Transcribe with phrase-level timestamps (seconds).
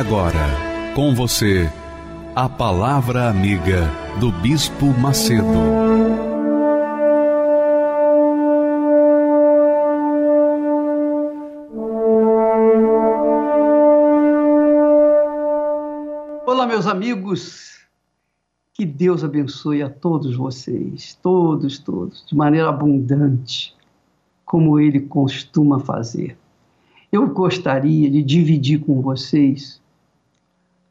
[0.00, 0.48] Agora,
[0.94, 1.70] com você,
[2.34, 3.86] a Palavra Amiga
[4.18, 5.44] do Bispo Macedo.
[16.46, 17.78] Olá, meus amigos.
[18.72, 23.76] Que Deus abençoe a todos vocês, todos, todos, de maneira abundante,
[24.46, 26.38] como Ele costuma fazer
[27.12, 29.79] eu gostaria de dividir com vocês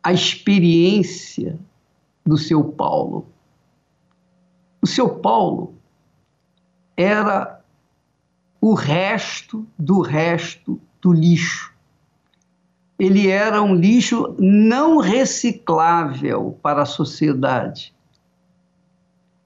[0.10, 1.60] a experiência
[2.26, 3.28] do seu Paulo.
[4.82, 5.76] O seu Paulo
[6.98, 7.62] era
[8.60, 11.72] o resto do resto do lixo.
[12.98, 17.94] Ele era um lixo não reciclável para a sociedade.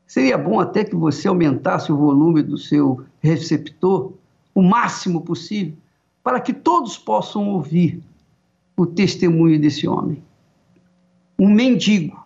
[0.08, 4.14] Seria bom até que você aumentasse o volume do seu receptor
[4.56, 5.76] o máximo possível
[6.24, 8.02] para que todos possam ouvir
[8.78, 10.24] o testemunho desse homem.
[11.38, 12.26] Um mendigo,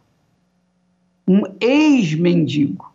[1.27, 2.91] um ex-mendigo,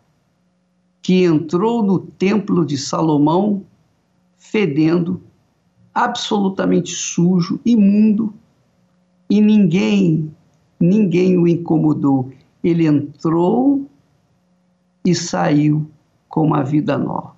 [1.01, 3.65] que entrou no templo de Salomão
[4.37, 5.21] fedendo,
[5.93, 8.33] absolutamente sujo, imundo,
[9.29, 10.33] e ninguém,
[10.79, 12.31] ninguém o incomodou.
[12.63, 13.89] Ele entrou
[15.05, 15.89] e saiu
[16.29, 17.35] com uma vida nova.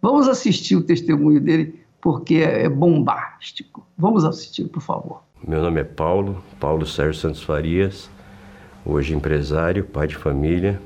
[0.00, 3.84] Vamos assistir o testemunho dele porque é bombástico.
[3.98, 5.25] Vamos assistir, por favor.
[5.44, 8.10] Meu nome é Paulo, Paulo Sérgio Santos Farias,
[8.84, 10.80] hoje empresário, pai de família.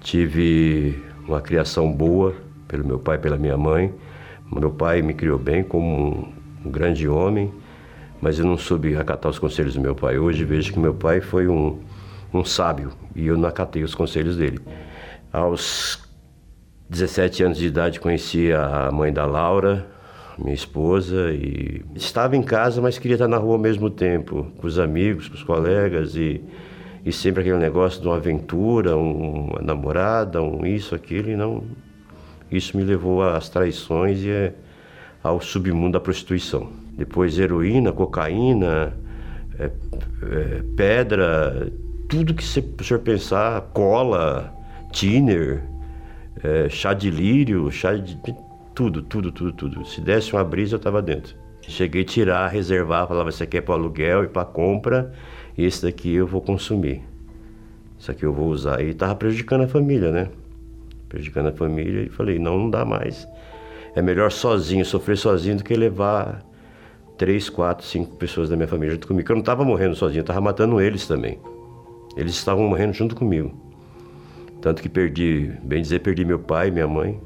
[0.00, 2.34] Tive uma criação boa
[2.68, 3.92] pelo meu pai e pela minha mãe.
[4.50, 6.32] Meu pai me criou bem como
[6.64, 7.52] um grande homem,
[8.20, 10.18] mas eu não soube acatar os conselhos do meu pai.
[10.18, 11.80] Hoje vejo que meu pai foi um,
[12.32, 14.60] um sábio e eu não acatei os conselhos dele.
[15.32, 16.00] Aos
[16.88, 19.84] 17 anos de idade conheci a mãe da Laura,
[20.38, 24.66] minha esposa, e estava em casa, mas queria estar na rua ao mesmo tempo, com
[24.66, 26.42] os amigos, com os colegas, e,
[27.04, 31.64] e sempre aquele negócio de uma aventura, um, uma namorada, um isso, aquilo, e não.
[32.50, 34.52] Isso me levou às traições e
[35.22, 36.70] ao submundo da prostituição.
[36.96, 38.92] Depois heroína, cocaína,
[39.58, 41.72] é, é, pedra,
[42.08, 44.52] tudo que você, o senhor pensar, cola,
[44.90, 45.62] tiner,
[46.42, 48.18] é, chá de lírio, chá de
[48.74, 49.84] tudo, tudo, tudo, tudo.
[49.84, 51.36] Se desse uma brisa, eu estava dentro.
[51.62, 55.12] Cheguei a tirar, reservar, falava, isso aqui é para aluguel e para compra,
[55.56, 57.02] e esse daqui eu vou consumir.
[57.98, 58.80] Isso aqui eu vou usar.
[58.80, 60.28] E estava prejudicando a família, né?
[61.08, 63.28] Prejudicando a família, e falei, não, não dá mais.
[63.94, 66.42] É melhor sozinho, sofrer sozinho, do que levar
[67.16, 69.30] três, quatro, cinco pessoas da minha família junto comigo.
[69.30, 71.38] Eu não estava morrendo sozinho, eu estava matando eles também.
[72.16, 73.54] Eles estavam morrendo junto comigo.
[74.60, 77.20] Tanto que perdi, bem dizer, perdi meu pai, minha mãe,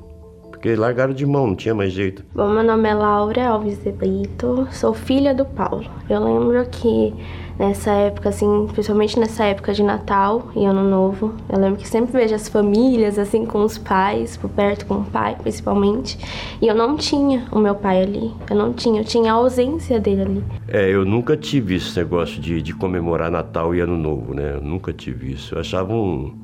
[0.57, 2.25] porque largaram de mão, não tinha mais jeito.
[2.35, 5.85] Bom, meu nome é Laura Alves de Brito, sou filha do Paulo.
[6.09, 7.13] Eu lembro que
[7.59, 12.11] nessa época, assim, principalmente nessa época de Natal e Ano Novo, eu lembro que sempre
[12.11, 16.19] vejo as famílias, assim, com os pais, por perto com o pai, principalmente.
[16.61, 20.01] E eu não tinha o meu pai ali, eu não tinha, eu tinha a ausência
[20.01, 20.45] dele ali.
[20.69, 24.55] É, eu nunca tive esse negócio de, de comemorar Natal e Ano Novo, né?
[24.55, 25.55] Eu nunca tive isso.
[25.55, 26.35] Eu achava um.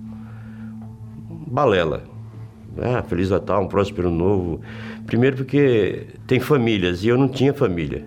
[1.47, 2.12] balela
[2.81, 4.61] ah, Feliz Natal, um próspero novo.
[5.07, 8.05] Primeiro porque tem famílias e eu não tinha família.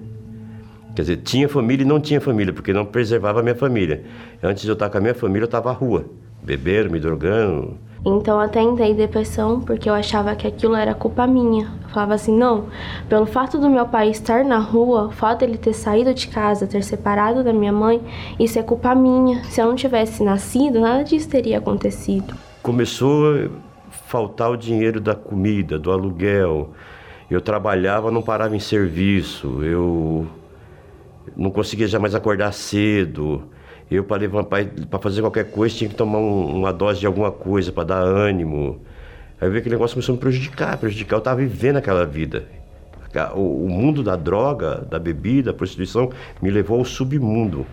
[0.95, 4.03] Quer dizer, tinha família e não tinha família, porque não preservava a minha família.
[4.41, 6.05] Antes de eu estar com a minha família, eu estava à rua,
[6.41, 7.77] bebendo, me drogando.
[8.05, 11.65] Então até entrei em depressão, porque eu achava que aquilo era culpa minha.
[11.83, 12.67] Eu falava assim, não,
[13.09, 16.67] pelo fato do meu pai estar na rua, o fato dele ter saído de casa,
[16.67, 17.99] ter separado da minha mãe,
[18.39, 19.43] isso é culpa minha.
[19.45, 22.35] Se eu não tivesse nascido, nada disso teria acontecido.
[22.61, 23.49] Começou
[24.15, 26.71] faltar o dinheiro da comida, do aluguel.
[27.29, 29.61] Eu trabalhava, não parava em serviço.
[29.61, 30.25] Eu
[31.35, 33.43] não conseguia jamais acordar cedo.
[33.91, 37.83] Eu, para fazer qualquer coisa, tinha que tomar um, uma dose de alguma coisa para
[37.83, 38.79] dar ânimo.
[39.41, 41.17] Aí veio aquele negócio começou a me prejudicar, prejudicar.
[41.17, 42.45] Eu estava vivendo aquela vida.
[43.35, 46.09] O, o mundo da droga, da bebida, da prostituição,
[46.41, 47.65] me levou ao submundo.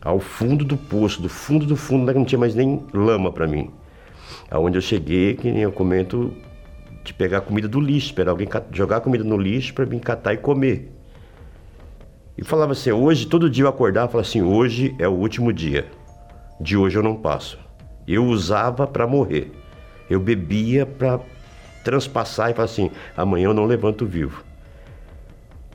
[0.00, 3.70] Ao fundo do poço, do fundo do fundo, não tinha mais nem lama para mim.
[4.50, 6.32] Aonde eu cheguei, que nem eu comento,
[7.04, 10.38] de pegar comida do lixo, esperar alguém jogar comida no lixo para mim catar e
[10.38, 10.90] comer.
[12.36, 15.52] E falava assim, hoje, todo dia eu acordava e falava assim, hoje é o último
[15.52, 15.86] dia.
[16.60, 17.58] De hoje eu não passo.
[18.08, 19.52] Eu usava para morrer.
[20.10, 21.20] Eu bebia para
[21.84, 24.42] transpassar e falar assim, amanhã eu não levanto vivo.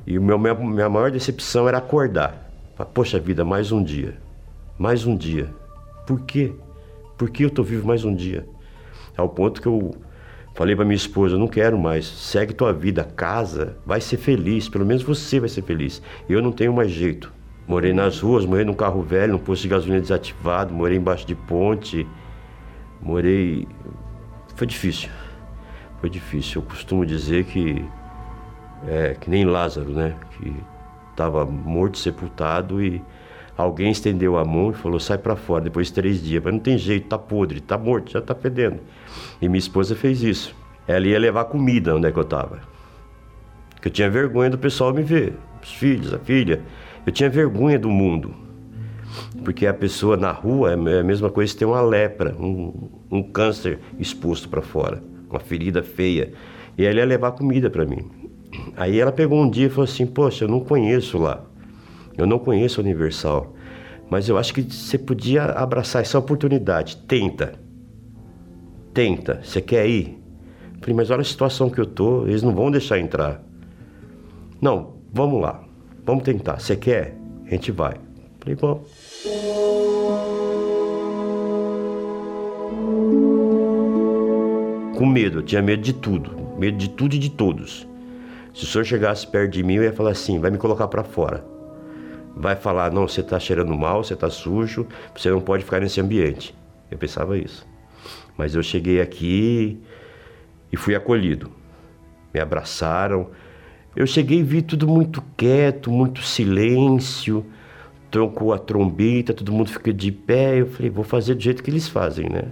[0.05, 2.49] E meu, minha, minha maior decepção era acordar.
[2.93, 4.17] Poxa vida, mais um dia.
[4.77, 5.53] Mais um dia.
[6.07, 6.53] Por quê?
[7.19, 8.47] Por que eu tô vivo mais um dia?
[9.17, 9.93] Ao ponto que eu
[10.55, 12.05] falei para minha esposa, não quero mais.
[12.07, 16.01] Segue tua vida, casa, vai ser feliz, pelo menos você vai ser feliz.
[16.29, 17.33] Eu não tenho mais jeito.
[17.67, 21.35] Morei nas ruas, morei num carro velho, num posto de gasolina desativado, morei embaixo de
[21.35, 22.07] ponte,
[23.01, 23.67] morei.
[24.55, 25.09] Foi difícil.
[25.99, 26.61] Foi difícil.
[26.61, 27.85] Eu costumo dizer que
[28.87, 30.15] é que nem Lázaro, né?
[30.37, 30.55] Que
[31.11, 33.03] estava morto, sepultado e
[33.59, 36.41] alguém estendeu a mão e falou: sai para fora depois de três dias.
[36.41, 38.79] Mas não tem jeito, tá podre, tá morto, já tá fedendo.
[39.41, 40.55] E minha esposa fez isso.
[40.87, 42.61] Ela ia levar comida onde é que eu estava.
[43.81, 46.61] Que eu tinha vergonha do pessoal me ver, os filhos, a filha.
[47.05, 48.33] Eu tinha vergonha do mundo.
[49.43, 53.23] Porque a pessoa na rua é a mesma coisa que ter uma lepra, um, um
[53.23, 56.31] câncer exposto para fora, uma ferida feia.
[56.77, 58.09] E ela ia levar comida para mim.
[58.77, 61.48] Aí ela pegou um dia e falou assim: Poxa, eu não conheço lá.
[62.21, 63.53] Eu não conheço a Universal.
[64.09, 66.97] Mas eu acho que você podia abraçar essa oportunidade.
[67.07, 67.53] Tenta.
[68.93, 69.39] Tenta.
[69.43, 70.19] Você quer ir?
[70.81, 73.43] Falei, mas olha a situação que eu tô, eles não vão deixar entrar.
[74.61, 75.63] Não, vamos lá.
[76.05, 76.59] Vamos tentar.
[76.59, 77.15] Você quer?
[77.45, 77.95] A gente vai.
[78.39, 78.83] Falei, bom.
[84.97, 86.31] Com medo, eu tinha medo de tudo.
[86.57, 87.87] Medo de tudo e de todos.
[88.53, 91.03] Se o senhor chegasse perto de mim, eu ia falar assim: vai me colocar para
[91.03, 91.45] fora.
[92.35, 95.99] Vai falar: não, você está cheirando mal, você está sujo, você não pode ficar nesse
[95.99, 96.55] ambiente.
[96.89, 97.67] Eu pensava isso.
[98.37, 99.79] Mas eu cheguei aqui
[100.71, 101.51] e fui acolhido.
[102.33, 103.29] Me abraçaram.
[103.95, 107.45] Eu cheguei e vi tudo muito quieto, muito silêncio.
[108.09, 110.61] Troncou a trombeta, todo mundo fica de pé.
[110.61, 112.43] Eu falei: vou fazer do jeito que eles fazem, né?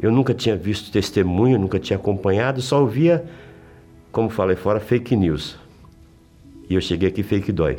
[0.00, 3.28] Eu nunca tinha visto testemunho, nunca tinha acompanhado, só ouvia
[4.12, 5.56] como falei fora, fake news.
[6.68, 7.78] E eu cheguei aqui, fake dói.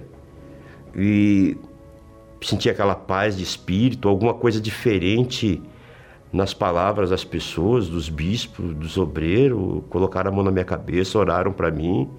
[0.96, 1.58] E
[2.42, 5.62] senti aquela paz de espírito, alguma coisa diferente
[6.32, 11.52] nas palavras das pessoas, dos bispos, dos obreiros, colocaram a mão na minha cabeça, oraram
[11.52, 12.10] para mim,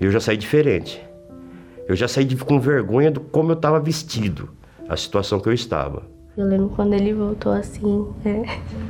[0.00, 1.02] e eu já saí diferente.
[1.88, 4.50] Eu já saí com vergonha do como eu estava vestido,
[4.88, 6.02] a situação que eu estava.
[6.36, 8.42] Eu lembro quando ele voltou assim, é,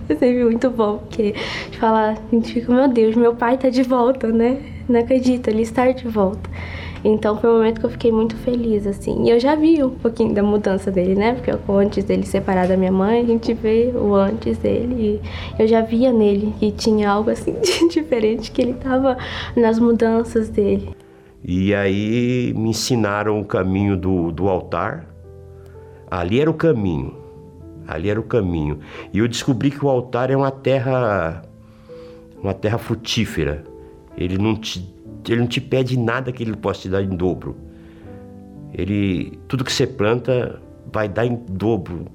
[0.19, 1.33] sempre muito bom, porque
[1.79, 4.61] falar, a gente fica, meu Deus, meu pai tá de volta, né?
[4.89, 6.51] Não acredito, ele está de volta.
[7.05, 9.25] Então foi um momento que eu fiquei muito feliz, assim.
[9.25, 11.35] E eu já vi um pouquinho da mudança dele, né?
[11.35, 15.21] Porque antes dele separar da minha mãe, a gente vê o antes dele.
[15.59, 17.55] E eu já via nele que tinha algo assim
[17.91, 19.17] diferente, que ele tava
[19.57, 20.91] nas mudanças dele.
[21.45, 25.07] E aí me ensinaram o caminho do, do altar.
[26.11, 27.15] Ali era o caminho.
[27.87, 28.81] Ali era o caminho.
[29.13, 31.43] E eu descobri que o altar é uma terra
[32.43, 33.65] uma terra frutífera.
[34.17, 34.96] Ele não te
[35.33, 37.57] ele não te pede nada que ele possa te dar em dobro.
[38.73, 40.61] Ele tudo que você planta
[40.93, 42.07] vai dar em dobro,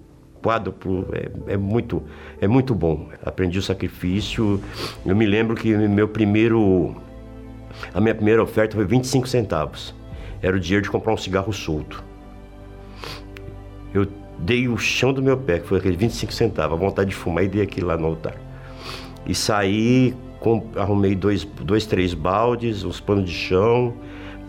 [0.41, 2.03] quádruplo, é, é muito
[2.39, 3.09] é muito bom.
[3.25, 4.61] Aprendi o sacrifício.
[5.05, 6.95] Eu me lembro que meu primeiro
[7.93, 9.95] a minha primeira oferta foi 25 centavos.
[10.41, 12.03] Era o dinheiro de comprar um cigarro solto.
[13.93, 14.07] Eu
[14.39, 17.43] dei o chão do meu pé, que foi aquele 25 centavos, a vontade de fumar,
[17.43, 18.35] e dei aquilo lá no altar.
[19.25, 23.93] E saí, com, arrumei dois, dois, três baldes, uns panos de chão.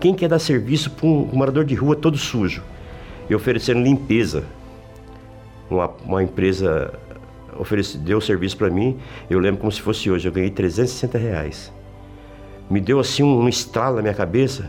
[0.00, 2.64] Quem quer dar serviço para um, um morador de rua todo sujo?
[3.30, 4.44] E oferecendo limpeza.
[5.70, 6.92] Uma, uma empresa
[7.56, 8.98] ofereceu, deu serviço para mim,
[9.30, 11.72] eu lembro como se fosse hoje, eu ganhei 360 reais.
[12.68, 14.68] Me deu assim um, um estralo na minha cabeça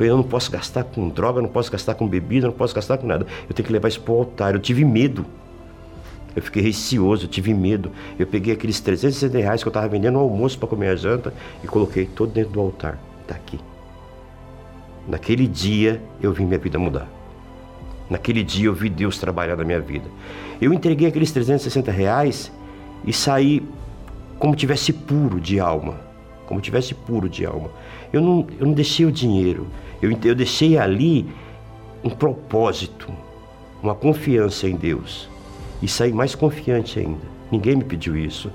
[0.00, 2.96] falei, eu não posso gastar com droga, não posso gastar com bebida, não posso gastar
[2.96, 3.26] com nada.
[3.48, 4.54] Eu tenho que levar isso para o altar.
[4.54, 5.26] Eu tive medo.
[6.34, 7.90] Eu fiquei receoso, eu tive medo.
[8.18, 11.34] Eu peguei aqueles 360 reais que eu estava vendendo no almoço para comer a janta
[11.62, 12.98] e coloquei todo dentro do altar.
[13.22, 13.58] Está aqui.
[15.08, 17.08] Naquele dia eu vi minha vida mudar.
[18.08, 20.06] Naquele dia eu vi Deus trabalhar na minha vida.
[20.60, 22.52] Eu entreguei aqueles 360 reais
[23.04, 23.62] e saí
[24.38, 26.00] como tivesse puro de alma.
[26.46, 27.70] Como tivesse puro de alma.
[28.12, 29.68] Eu não, eu não deixei o dinheiro.
[30.02, 31.28] Eu, eu deixei ali
[32.02, 33.08] um propósito,
[33.82, 35.29] uma confiança em Deus.
[35.82, 37.40] E saí mais confiante ainda.
[37.50, 38.50] Ninguém me pediu isso.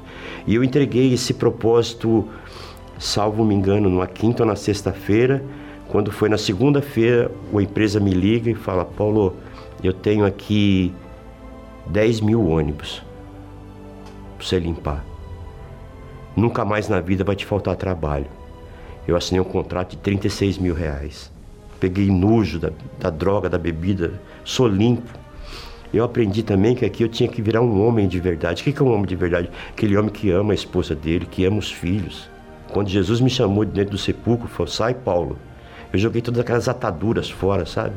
[0.48, 2.28] E eu entreguei esse propósito,
[2.98, 5.44] salvo me engano, numa quinta ou na sexta-feira.
[5.90, 9.36] Quando foi na segunda-feira, a empresa me liga e fala: Paulo,
[9.84, 10.94] eu tenho aqui
[11.88, 13.04] 10 mil ônibus
[14.38, 15.04] para você limpar.
[16.36, 18.28] Nunca mais na vida vai te faltar trabalho.
[19.08, 21.32] Eu assinei um contrato de 36 mil reais.
[21.80, 25.25] peguei nojo da, da droga, da bebida, sou limpo.
[25.94, 28.62] Eu aprendi também que aqui eu tinha que virar um homem de verdade.
[28.62, 29.50] O que é um homem de verdade?
[29.70, 32.30] Aquele homem que ama a esposa dele, que ama os filhos.
[32.72, 35.38] Quando Jesus me chamou de dentro do sepulcro, falou: sai, Paulo.
[35.94, 37.96] Eu joguei todas aquelas ataduras fora, sabe?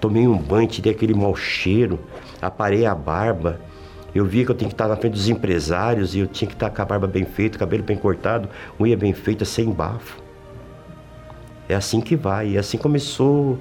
[0.00, 1.98] Tomei um banho, tirei aquele mau cheiro,
[2.42, 3.58] aparei a barba.
[4.14, 6.54] Eu via que eu tinha que estar na frente dos empresários e eu tinha que
[6.54, 8.48] estar com a barba bem feita, cabelo bem cortado,
[8.78, 10.22] unha bem feita, sem bafo.
[11.68, 12.50] É assim que vai.
[12.50, 13.58] E assim começou,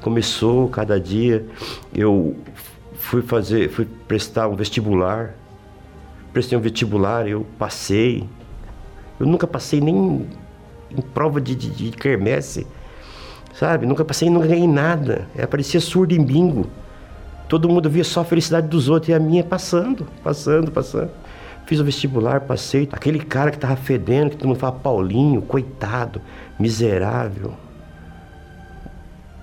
[0.00, 1.46] começou cada dia.
[1.94, 2.36] Eu
[3.08, 5.34] fui fazer, fui prestar um vestibular.
[6.30, 8.28] Prestei um vestibular, eu passei.
[9.18, 10.26] Eu nunca passei nem
[10.90, 12.66] em prova de, de, de quermesse,
[13.54, 13.86] sabe?
[13.86, 15.26] Nunca passei, nunca ganhei nada.
[15.34, 16.66] É, parecia surdo em bingo.
[17.48, 21.10] Todo mundo via só a felicidade dos outros e a minha passando, passando, passando.
[21.64, 22.90] Fiz o vestibular, passei.
[22.92, 26.20] Aquele cara que tava fedendo, que todo mundo fala Paulinho, coitado,
[26.58, 27.54] miserável.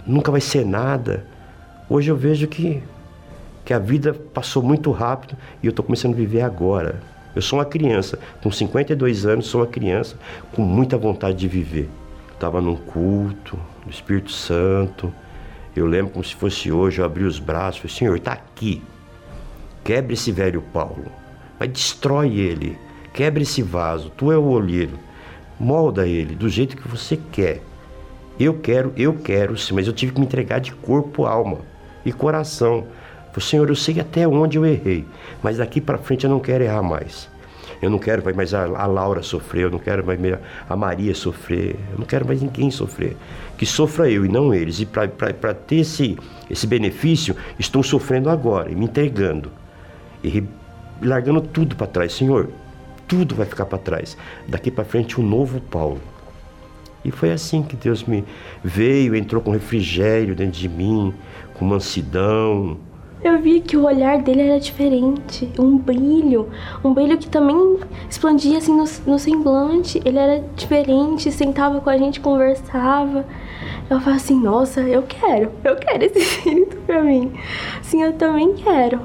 [0.06, 1.26] Nunca vai ser nada.
[1.90, 2.84] Hoje eu vejo que,
[3.66, 7.02] que a vida passou muito rápido e eu estou começando a viver agora.
[7.36, 10.16] Eu sou uma criança, com 52 anos, sou uma criança
[10.54, 11.90] com muita vontade de viver.
[12.32, 15.12] Estava num culto do Espírito Santo.
[15.76, 18.82] Eu lembro como se fosse hoje, eu abri os braços, falei, Senhor, está aqui.
[19.84, 21.12] Quebre esse velho Paulo,
[21.60, 22.78] mas destrói ele.
[23.14, 24.98] Quebre esse vaso, tu é o olheiro.
[25.60, 27.62] Molda ele do jeito que você quer.
[28.40, 31.60] Eu quero, eu quero sim, mas eu tive que me entregar de corpo, alma
[32.06, 32.86] e coração.
[33.42, 35.06] Senhor, eu sei até onde eu errei,
[35.44, 37.30] mas daqui para frente eu não quero errar mais.
[37.82, 40.20] Eu não quero mais a, a Laura sofrer, eu não quero mais
[40.70, 43.18] a Maria sofrer, eu não quero mais ninguém sofrer.
[43.58, 44.80] Que sofra eu e não eles.
[44.80, 46.18] E para ter esse,
[46.50, 49.52] esse benefício, estou sofrendo agora e me entregando.
[50.24, 50.44] E
[51.02, 52.14] largando tudo para trás.
[52.14, 52.50] Senhor,
[53.08, 54.18] tudo vai ficar para trás.
[54.48, 56.02] Daqui para frente, um novo Paulo.
[57.04, 58.24] E foi assim que Deus me
[58.64, 61.14] veio, entrou com refrigério dentro de mim,
[61.54, 62.80] com mansidão,
[63.26, 66.48] eu vi que o olhar dele era diferente, um brilho,
[66.84, 70.00] um brilho que também expandia assim no, no semblante.
[70.06, 73.26] Ele era diferente, sentava com a gente, conversava.
[73.90, 77.34] Eu falei assim, nossa, eu quero, eu quero esse espírito pra mim.
[77.82, 79.00] Sim, eu também quero.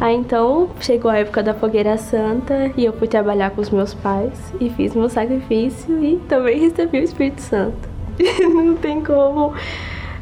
[0.00, 3.92] Aí então chegou a época da fogueira santa e eu fui trabalhar com os meus
[3.92, 7.88] pais e fiz meu sacrifício e também recebi o Espírito Santo.
[8.54, 9.52] Não tem como.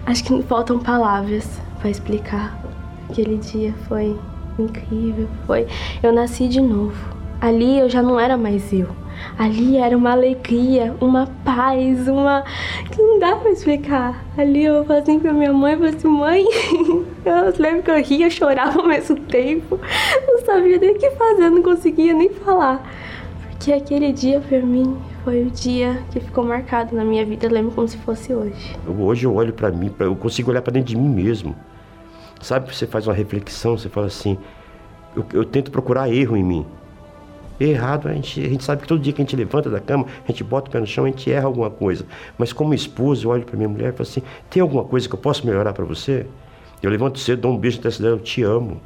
[0.07, 2.66] Acho que faltam palavras para explicar
[3.09, 4.17] Aquele dia foi
[4.59, 5.67] incrível, foi.
[6.03, 7.17] Eu nasci de novo.
[7.41, 8.89] Ali eu já não era mais eu.
[9.39, 12.45] Ali era uma alegria, uma paz, uma.
[12.91, 14.25] que não dá pra explicar.
[14.37, 16.45] Ali eu falei assim pra minha mãe, falei assim, mãe,
[17.25, 19.79] eu lembro que eu ria, chorava ao mesmo tempo.
[20.27, 22.83] Não sabia nem o que fazer, não conseguia nem falar.
[23.51, 27.51] Porque aquele dia pra mim foi o dia que ficou marcado na minha vida, eu
[27.51, 28.77] lembro como se fosse hoje.
[28.87, 31.55] Hoje eu olho para mim, eu consigo olhar para dentro de mim mesmo.
[32.47, 34.39] Sabe, você faz uma reflexão, você fala assim,
[35.17, 36.65] eu, eu tento procurar erro em mim.
[37.59, 40.07] Errado, a gente, a gente sabe que todo dia que a gente levanta da cama,
[40.23, 42.07] a gente bota o pé no chão, a gente erra alguma coisa.
[42.39, 45.15] Mas como esposo, eu olho para minha mulher e falo assim: tem alguma coisa que
[45.17, 46.25] eu posso melhorar para você?
[46.81, 48.81] Eu levanto cedo, dou um beijo na testa dela, eu te amo.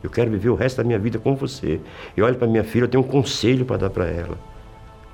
[0.00, 1.80] Eu quero viver o resto da minha vida com você.
[2.16, 4.38] Eu olho para minha filha, eu tenho um conselho para dar para ela.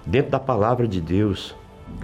[0.05, 1.57] Dentro da palavra de Deus.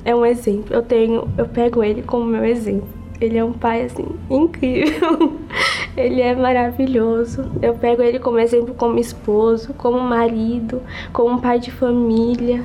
[0.06, 0.74] É um exemplo.
[0.74, 2.99] Eu tenho, eu pego ele como meu exemplo.
[3.20, 5.38] Ele é um pai, assim, incrível.
[5.96, 7.50] ele é maravilhoso.
[7.60, 12.64] Eu pego ele como exemplo como esposo, como marido, como pai de família.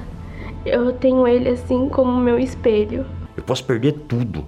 [0.65, 3.05] Eu tenho ele, assim, como meu espelho.
[3.35, 4.45] Eu posso perder tudo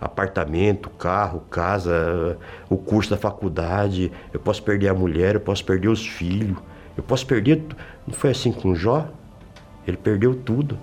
[0.00, 2.38] apartamento, carro, casa,
[2.70, 6.56] o curso da faculdade, eu posso perder a mulher, eu posso perder os filhos,
[6.96, 7.62] eu posso perder.
[8.06, 9.06] Não foi assim com Jó?
[9.86, 10.78] Ele perdeu tudo.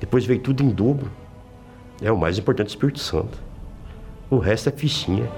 [0.00, 1.10] Depois veio tudo em dobro.
[2.00, 3.38] É o mais importante, o Espírito Santo.
[4.32, 5.28] O resto é fichinha.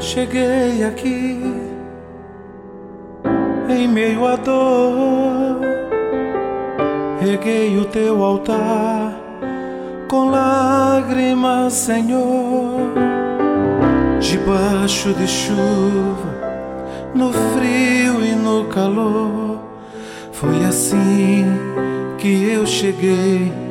[0.00, 1.40] Cheguei aqui
[3.68, 5.60] em meio à dor,
[7.20, 9.14] reguei o teu altar
[10.08, 12.80] com lágrimas, Senhor,
[14.18, 16.34] debaixo de chuva,
[17.14, 19.60] no frio e no calor.
[20.32, 21.46] Foi assim
[22.18, 23.70] que eu cheguei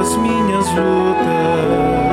[0.00, 2.03] as minhas lutas.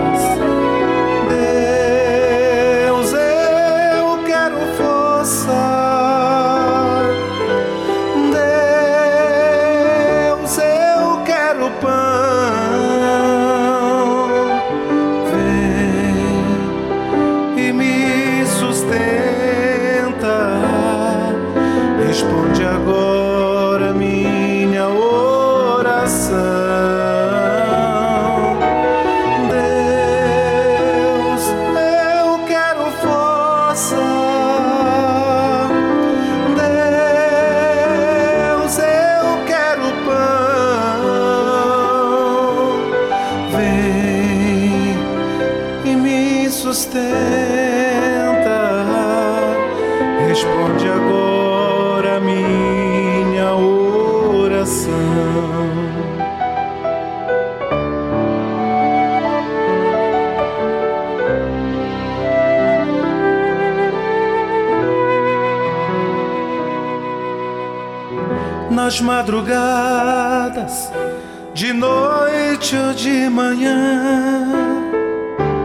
[69.32, 70.92] Madrugadas,
[71.54, 74.46] de noite ou de manhã,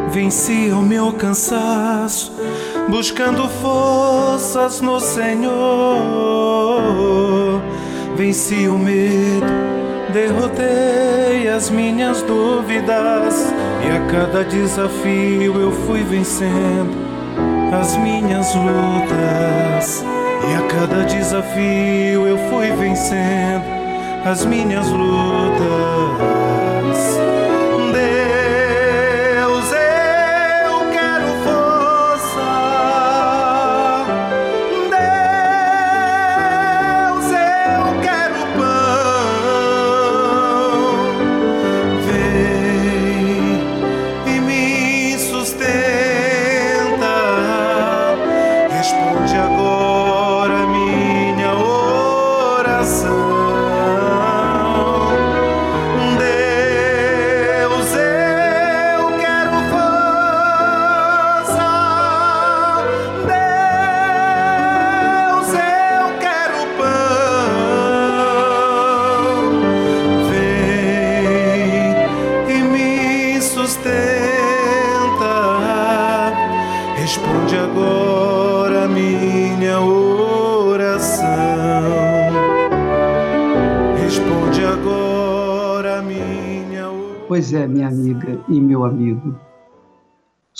[0.08, 2.32] venci o meu cansaço,
[2.88, 5.50] buscando forças no Senhor.
[8.14, 9.52] Venci o medo,
[10.12, 13.52] derrotei as minhas dúvidas,
[13.84, 16.96] e a cada desafio eu fui vencendo
[17.72, 20.04] as minhas lutas.
[20.48, 22.38] E a cada desafio eu
[23.06, 23.64] vencendo
[24.24, 26.45] as minhas lutas.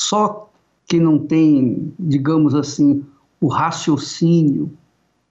[0.06, 0.48] Só
[0.86, 3.04] quem não tem, digamos assim,
[3.40, 4.72] o raciocínio,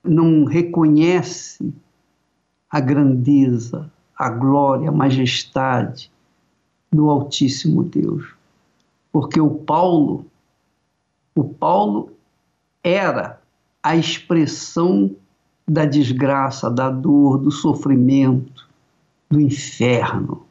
[0.04, 1.74] não reconhece
[2.70, 6.12] a grandeza, a glória, a majestade
[6.92, 8.36] do Altíssimo Deus.
[9.14, 10.26] Porque o Paulo,
[11.34, 12.12] o Paulo
[12.84, 13.42] era
[13.82, 15.16] a expressão
[15.66, 18.68] da desgraça, da dor, do sofrimento,
[19.30, 20.46] do inferno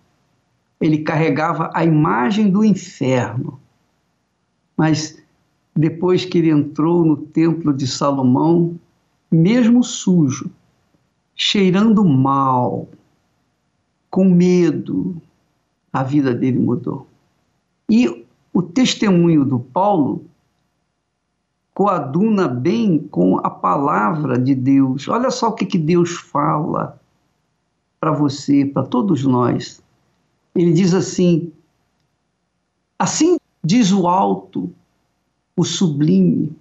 [0.84, 3.58] ele carregava a imagem do inferno.
[4.76, 5.22] Mas
[5.74, 8.78] depois que ele entrou no templo de Salomão,
[9.30, 10.50] mesmo sujo,
[11.34, 12.88] cheirando mal,
[14.10, 15.20] com medo,
[15.92, 17.06] a vida dele mudou.
[17.90, 20.24] E o testemunho do Paulo
[21.72, 25.08] coaduna bem com a palavra de Deus.
[25.08, 27.00] Olha só o que, que Deus fala
[27.98, 29.82] para você, para todos nós
[30.54, 31.52] ele diz assim:
[32.98, 34.70] Assim diz o alto,
[35.56, 36.54] o sublime,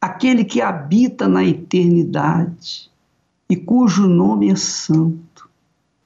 [0.00, 2.88] aquele que habita na eternidade
[3.48, 5.50] e cujo nome é santo.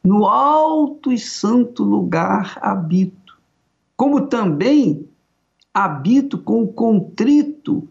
[0.02, 3.36] No alto e santo lugar habito,
[3.96, 5.06] como também
[5.72, 7.86] habito com contrito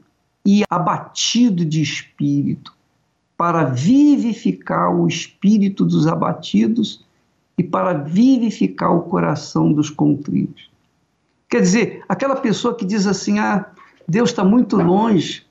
[0.45, 2.73] e abatido de espírito,
[3.37, 7.05] para vivificar o espírito dos abatidos
[7.57, 10.72] e para vivificar o coração dos contritos.
[11.53, 13.63] Quer dizer, aquela pessoa que diz assim: ah,
[14.07, 15.45] Deus está muito longe,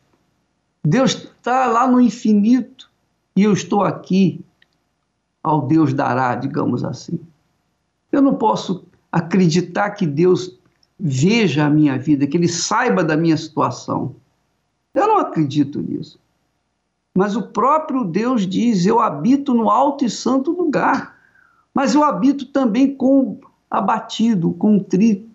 [0.85, 2.91] Deus está lá no infinito
[3.37, 4.45] e eu estou aqui,
[5.41, 7.21] ao Deus dará, digamos assim.
[8.11, 10.59] Eu não posso acreditar que Deus
[10.99, 14.17] veja a minha vida, que Ele saiba da minha situação.
[14.93, 16.19] Eu não acredito nisso.
[17.17, 21.15] Mas o próprio Deus diz: Eu habito no alto e santo lugar
[21.75, 23.39] mas eu habito também com
[23.71, 25.32] abatido, contrito,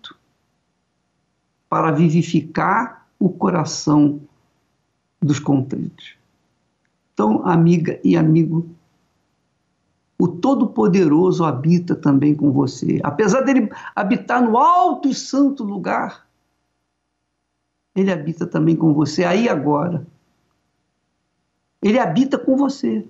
[1.68, 4.20] para vivificar o coração
[5.20, 6.16] dos contritos.
[7.12, 8.68] Então, amiga e amigo,
[10.18, 13.00] o Todo-Poderoso habita também com você.
[13.02, 16.26] Apesar dele habitar no alto e santo lugar,
[17.94, 20.06] ele habita também com você aí agora.
[21.82, 23.06] Ele habita com você.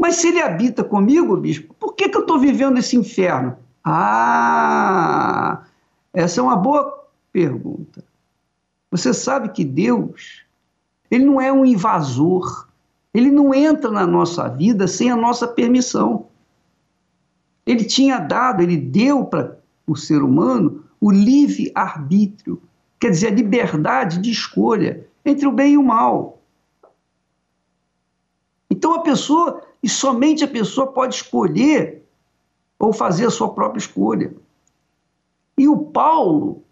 [0.00, 3.56] Mas se ele habita comigo, bispo, por que, que eu estou vivendo esse inferno?
[3.84, 5.64] Ah,
[6.12, 6.97] essa é uma boa
[7.32, 8.04] pergunta.
[8.90, 10.42] Você sabe que Deus,
[11.10, 12.68] ele não é um invasor.
[13.12, 16.26] Ele não entra na nossa vida sem a nossa permissão.
[17.66, 22.60] Ele tinha dado, ele deu para o ser humano o livre arbítrio,
[22.98, 26.40] quer dizer, a liberdade de escolha entre o bem e o mal.
[28.70, 32.02] Então a pessoa, e somente a pessoa pode escolher
[32.78, 34.34] ou fazer a sua própria escolha.
[35.56, 36.62] E o Paulo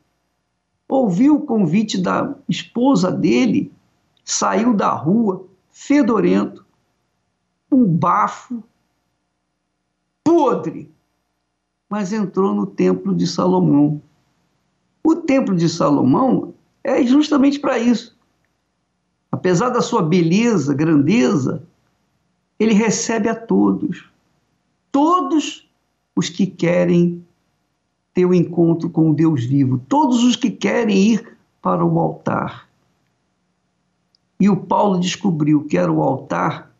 [0.88, 3.72] ouviu o convite da esposa dele,
[4.24, 6.64] saiu da rua, fedorento,
[7.70, 8.62] um bafo,
[10.22, 10.90] podre,
[11.88, 14.00] mas entrou no templo de Salomão.
[15.02, 18.16] O templo de Salomão é justamente para isso.
[19.30, 21.62] Apesar da sua beleza, grandeza,
[22.58, 24.08] ele recebe a todos.
[24.90, 25.68] Todos
[26.14, 27.25] os que querem
[28.24, 32.66] um encontro com o Deus vivo, todos os que querem ir para o altar.
[34.38, 36.70] E o Paulo descobriu que era o altar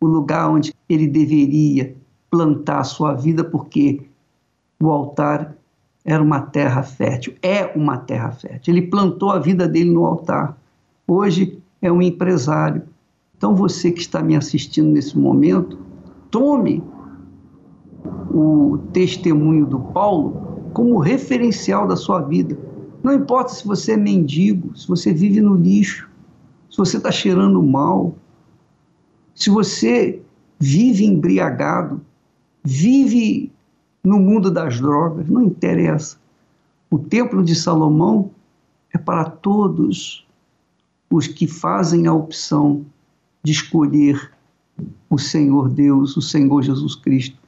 [0.00, 1.94] o lugar onde ele deveria
[2.28, 4.08] plantar a sua vida, porque
[4.80, 5.54] o altar
[6.04, 8.74] era uma terra fértil, é uma terra fértil.
[8.74, 10.58] Ele plantou a vida dele no altar.
[11.06, 12.82] Hoje é um empresário.
[13.36, 15.78] Então você que está me assistindo nesse momento,
[16.30, 16.82] tome
[18.04, 22.58] o testemunho do Paulo como referencial da sua vida.
[23.02, 26.08] Não importa se você é mendigo, se você vive no lixo,
[26.70, 28.14] se você está cheirando mal,
[29.34, 30.22] se você
[30.58, 32.00] vive embriagado,
[32.62, 33.50] vive
[34.02, 36.16] no mundo das drogas, não interessa.
[36.90, 38.30] O Templo de Salomão
[38.92, 40.26] é para todos
[41.10, 42.84] os que fazem a opção
[43.42, 44.32] de escolher
[45.10, 47.41] o Senhor Deus, o Senhor Jesus Cristo,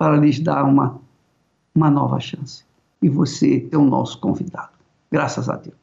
[0.00, 0.98] para lhes dar uma,
[1.74, 2.64] uma nova chance.
[3.02, 4.70] E você é o nosso convidado.
[5.12, 5.78] Graças a Deus.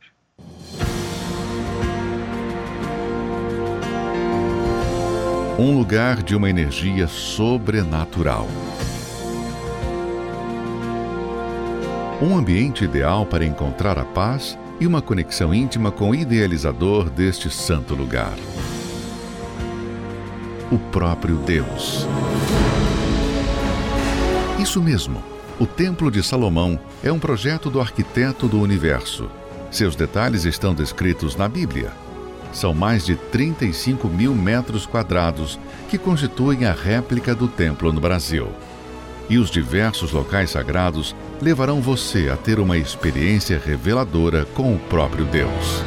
[5.59, 8.45] um lugar de uma energia sobrenatural.
[12.21, 17.49] Um ambiente ideal para encontrar a paz e uma conexão íntima com o idealizador deste
[17.49, 18.35] santo lugar.
[20.71, 22.05] O próprio Deus.
[24.59, 25.23] Isso mesmo,
[25.59, 29.29] o Templo de Salomão é um projeto do arquiteto do universo.
[29.69, 31.91] Seus detalhes estão descritos na Bíblia
[32.57, 38.49] são mais de 35 mil metros quadrados que constituem a réplica do templo no Brasil.
[39.29, 45.25] E os diversos locais sagrados levarão você a ter uma experiência reveladora com o próprio
[45.25, 45.83] Deus.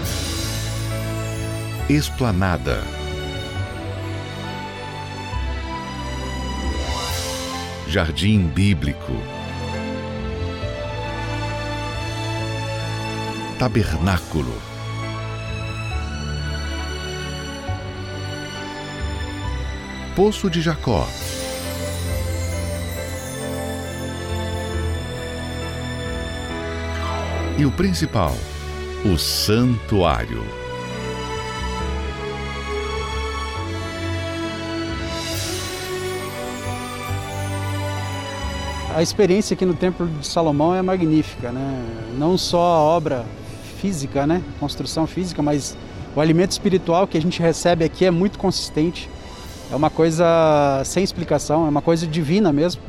[1.89, 3.00] Esplanada.
[7.91, 9.13] Jardim Bíblico.
[13.59, 14.55] Tabernáculo
[20.15, 21.05] Poço de Jacó.
[27.59, 28.37] E o principal,
[29.05, 30.60] o Santuário.
[39.01, 41.83] A experiência aqui no Templo de Salomão é magnífica, né?
[42.19, 43.25] Não só a obra
[43.81, 44.43] física, né?
[44.61, 45.75] Construção física, mas
[46.15, 49.09] o alimento espiritual que a gente recebe aqui é muito consistente
[49.73, 52.83] é uma coisa sem explicação, é uma coisa divina mesmo.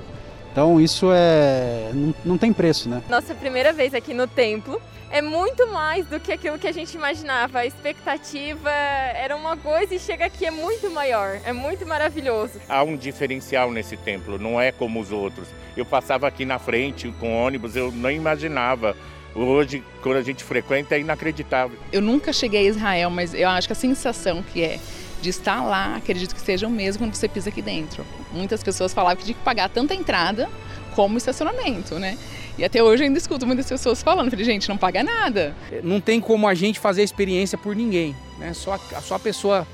[0.52, 3.02] Então isso é não, não, tem preço, né?
[3.10, 6.96] Nossa primeira vez aqui no templo é muito mais do que aquilo que a gente
[6.96, 7.60] imaginava.
[7.60, 12.60] A expectativa era uma coisa e chega aqui é muito maior, é muito maravilhoso.
[12.68, 15.48] Há um diferencial nesse templo, não é como os outros.
[15.76, 18.96] Eu passava aqui na frente com ônibus, eu não imaginava
[19.34, 21.78] Hoje, quando a gente frequenta, é inacreditável.
[21.92, 24.80] Eu nunca cheguei a Israel, mas eu acho que a sensação que é
[25.22, 28.06] de estar lá, acredito que seja o mesmo quando você pisa aqui dentro.
[28.32, 30.50] Muitas pessoas falavam que tinha que pagar tanto a entrada
[30.96, 32.18] como o estacionamento, né?
[32.58, 35.56] E até hoje eu ainda escuto muitas pessoas falando, falei, gente, não paga nada.
[35.84, 38.54] Não tem como a gente fazer a experiência por ninguém, né?
[38.54, 39.68] Só a, só a pessoa,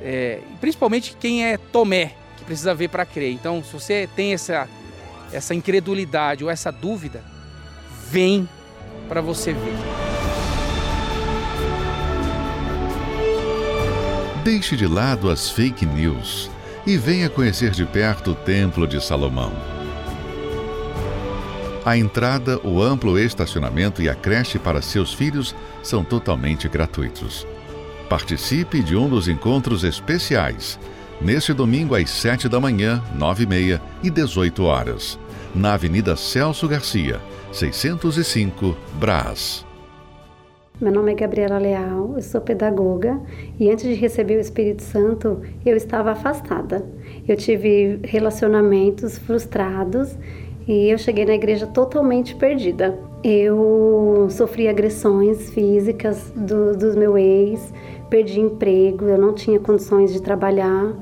[0.00, 3.32] é, principalmente quem é Tomé, que precisa ver para crer.
[3.32, 4.68] Então, se você tem essa,
[5.32, 7.22] essa incredulidade ou essa dúvida,
[8.10, 8.48] vem
[9.08, 10.21] para você ver.
[14.44, 16.50] Deixe de lado as fake news
[16.84, 19.52] e venha conhecer de perto o Templo de Salomão.
[21.84, 27.46] A entrada, o amplo estacionamento e a creche para seus filhos são totalmente gratuitos.
[28.08, 30.76] Participe de um dos encontros especiais,
[31.20, 35.20] neste domingo às 7 da manhã, 9 e meia e 18 horas,
[35.54, 37.20] na Avenida Celso Garcia,
[37.52, 39.64] 605, Brás.
[40.80, 43.20] Meu nome é Gabriela Leal, eu sou pedagoga
[43.60, 46.84] e antes de receber o Espírito Santo eu estava afastada.
[47.28, 50.16] Eu tive relacionamentos frustrados
[50.66, 52.98] e eu cheguei na igreja totalmente perdida.
[53.22, 57.72] Eu sofri agressões físicas do, dos meu ex,
[58.10, 60.96] perdi emprego, eu não tinha condições de trabalhar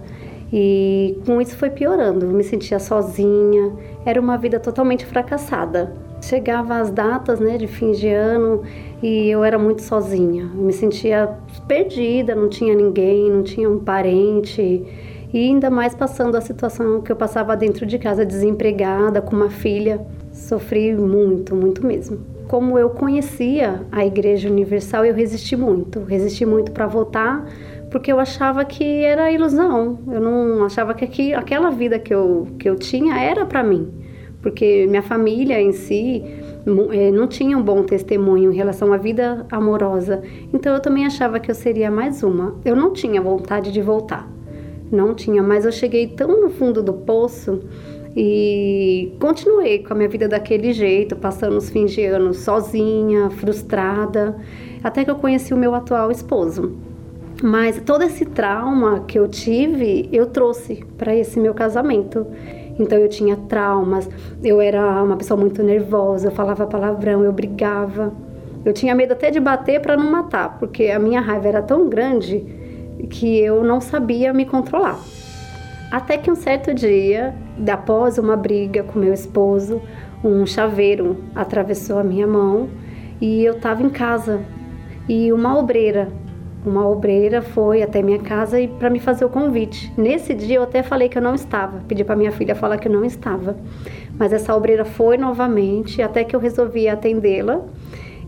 [0.52, 2.26] e com isso foi piorando.
[2.26, 3.72] Eu me sentia sozinha,
[4.04, 6.09] era uma vida totalmente fracassada.
[6.20, 8.62] Chegava as datas né, de fim de ano
[9.02, 10.50] e eu era muito sozinha.
[10.54, 14.84] Eu me sentia perdida, não tinha ninguém, não tinha um parente.
[15.32, 19.48] E ainda mais passando a situação que eu passava dentro de casa, desempregada, com uma
[19.48, 20.04] filha.
[20.32, 22.18] Sofri muito, muito mesmo.
[22.48, 26.02] Como eu conhecia a Igreja Universal, eu resisti muito.
[26.02, 27.46] Resisti muito para voltar,
[27.90, 30.00] porque eu achava que era ilusão.
[30.10, 33.99] Eu não achava que aqui, aquela vida que eu, que eu tinha era para mim.
[34.42, 36.22] Porque minha família em si
[36.92, 40.22] eh, não tinha um bom testemunho em relação à vida amorosa.
[40.52, 42.56] Então eu também achava que eu seria mais uma.
[42.64, 44.28] Eu não tinha vontade de voltar.
[44.90, 47.60] Não tinha, mas eu cheguei tão no fundo do poço
[48.16, 54.36] e continuei com a minha vida daquele jeito, passando os fins de ano sozinha, frustrada,
[54.82, 56.76] até que eu conheci o meu atual esposo.
[57.42, 62.26] Mas todo esse trauma que eu tive, eu trouxe para esse meu casamento.
[62.80, 64.08] Então eu tinha traumas,
[64.42, 68.10] eu era uma pessoa muito nervosa, eu falava palavrão, eu brigava.
[68.64, 71.88] Eu tinha medo até de bater para não matar, porque a minha raiva era tão
[71.90, 72.44] grande
[73.10, 74.98] que eu não sabia me controlar.
[75.90, 77.34] Até que um certo dia,
[77.70, 79.82] após uma briga com meu esposo,
[80.24, 82.68] um chaveiro atravessou a minha mão
[83.20, 84.40] e eu estava em casa.
[85.08, 86.08] E uma obreira,
[86.64, 89.92] uma obreira foi até minha casa e para me fazer o convite.
[89.96, 92.88] Nesse dia eu até falei que eu não estava, pedi para minha filha falar que
[92.88, 93.56] eu não estava.
[94.18, 97.62] Mas essa obreira foi novamente até que eu resolvi atendê-la.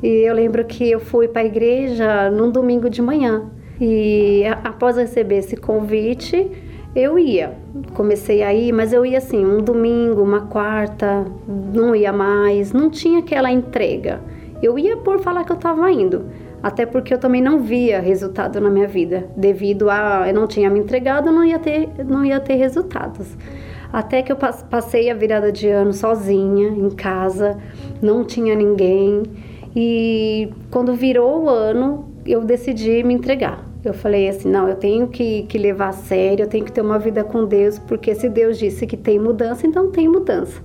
[0.03, 3.51] E eu lembro que eu fui para a igreja num domingo de manhã.
[3.81, 6.51] E após receber esse convite,
[6.95, 7.55] eu ia.
[7.95, 12.90] Comecei a ir, mas eu ia assim, um domingo, uma quarta, não ia mais, não
[12.90, 14.21] tinha aquela entrega.
[14.62, 16.27] Eu ia por falar que eu estava indo,
[16.62, 20.70] até porque eu também não via resultado na minha vida, devido a eu não tinha
[20.70, 23.37] me entregado, não ia ter, não ia ter resultados.
[23.92, 27.59] Até que eu passei a virada de ano sozinha, em casa,
[28.01, 29.22] não tinha ninguém.
[29.77, 33.62] E quando virou o ano, eu decidi me entregar.
[33.85, 36.81] Eu falei assim: não, eu tenho que, que levar a sério, eu tenho que ter
[36.81, 40.62] uma vida com Deus, porque se Deus disse que tem mudança, então tem mudança.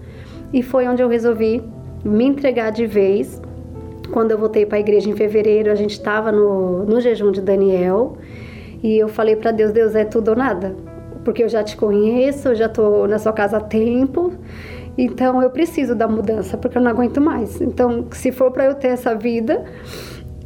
[0.53, 1.61] E foi onde eu resolvi
[2.05, 3.41] me entregar de vez.
[4.11, 7.41] Quando eu voltei para a igreja em fevereiro, a gente estava no, no jejum de
[7.41, 8.17] Daniel
[8.81, 10.75] e eu falei para Deus: Deus é tudo ou nada,
[11.23, 14.33] porque eu já te conheço, eu já estou na sua casa há tempo.
[14.97, 17.61] Então eu preciso da mudança, porque eu não aguento mais.
[17.61, 19.63] Então, se for para eu ter essa vida,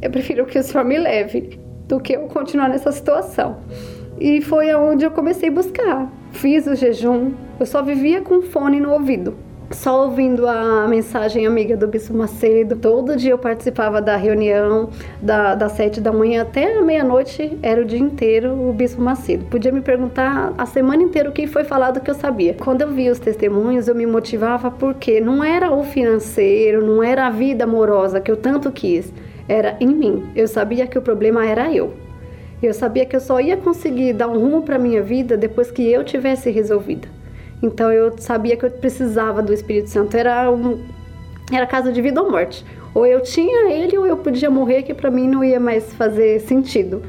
[0.02, 3.56] eu prefiro que o Senhor me leve do que eu continuar nessa situação.
[4.20, 6.12] E foi aonde eu comecei a buscar.
[6.32, 9.34] Fiz o jejum, eu só vivia com fone no ouvido.
[9.72, 12.76] Só ouvindo a mensagem amiga do Bispo Macedo.
[12.76, 17.80] Todo dia eu participava da reunião, da, das sete da manhã até a meia-noite, era
[17.80, 19.46] o dia inteiro o Bispo Macedo.
[19.46, 22.54] Podia me perguntar a semana inteira o que foi falado que eu sabia.
[22.54, 27.26] Quando eu via os testemunhos, eu me motivava porque não era o financeiro, não era
[27.26, 29.12] a vida amorosa que eu tanto quis
[29.48, 30.24] era em mim.
[30.36, 31.94] Eu sabia que o problema era eu.
[32.62, 35.90] Eu sabia que eu só ia conseguir dar um rumo para minha vida depois que
[35.90, 37.21] eu tivesse resolvida.
[37.62, 40.16] Então eu sabia que eu precisava do Espírito Santo.
[40.16, 40.80] Era um
[41.52, 42.64] era caso de vida ou morte.
[42.94, 46.40] Ou eu tinha ele ou eu podia morrer, que para mim não ia mais fazer
[46.40, 47.02] sentido.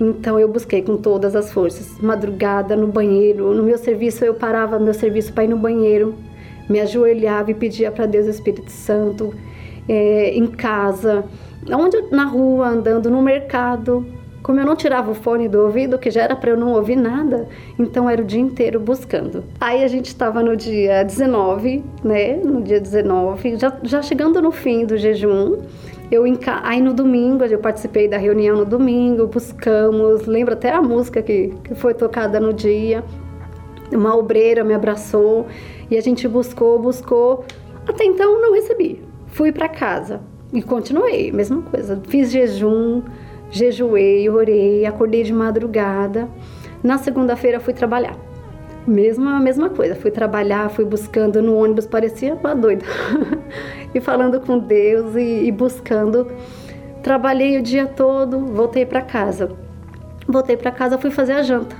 [0.00, 4.78] Então eu busquei com todas as forças, madrugada no banheiro, no meu serviço eu parava
[4.78, 6.14] meu serviço para ir no banheiro,
[6.68, 9.34] me ajoelhava e pedia para Deus o Espírito Santo,
[9.88, 11.24] é, em casa,
[11.68, 14.06] onde na rua, andando no mercado.
[14.42, 16.96] Como eu não tirava o fone do ouvido, que já era para eu não ouvir
[16.96, 17.48] nada,
[17.78, 19.44] então era o dia inteiro buscando.
[19.60, 22.36] Aí a gente estava no dia 19, né?
[22.36, 25.58] No dia 19, já, já chegando no fim do jejum.
[26.10, 26.24] Eu
[26.62, 31.52] aí no domingo, eu participei da reunião no domingo, buscamos, lembro até a música que,
[31.62, 33.04] que foi tocada no dia.
[33.92, 35.46] Uma obreira me abraçou
[35.90, 37.44] e a gente buscou, buscou.
[37.86, 39.02] Até então não recebi.
[39.26, 40.20] Fui para casa.
[40.52, 42.00] E continuei, mesma coisa.
[42.08, 43.02] Fiz jejum,
[43.50, 46.28] jejuei, orei, acordei de madrugada.
[46.82, 48.16] Na segunda-feira fui trabalhar.
[48.86, 49.94] Mesma, mesma coisa.
[49.94, 52.84] Fui trabalhar, fui buscando no ônibus, parecia uma doida.
[53.94, 56.26] e falando com Deus e, e buscando.
[57.02, 59.50] Trabalhei o dia todo, voltei para casa.
[60.26, 61.76] Voltei para casa, fui fazer a janta.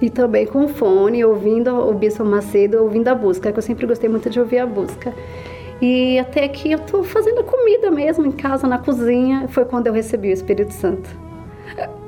[0.00, 4.08] E também com fone, ouvindo o Bispo Macedo, ouvindo a busca, que eu sempre gostei
[4.10, 5.14] muito de ouvir a busca.
[5.80, 9.92] E até que eu tô fazendo comida mesmo em casa, na cozinha, foi quando eu
[9.92, 11.08] recebi o Espírito Santo.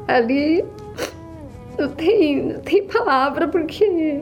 [0.06, 0.64] Ali
[1.78, 4.20] não tem, não tem palavra, porque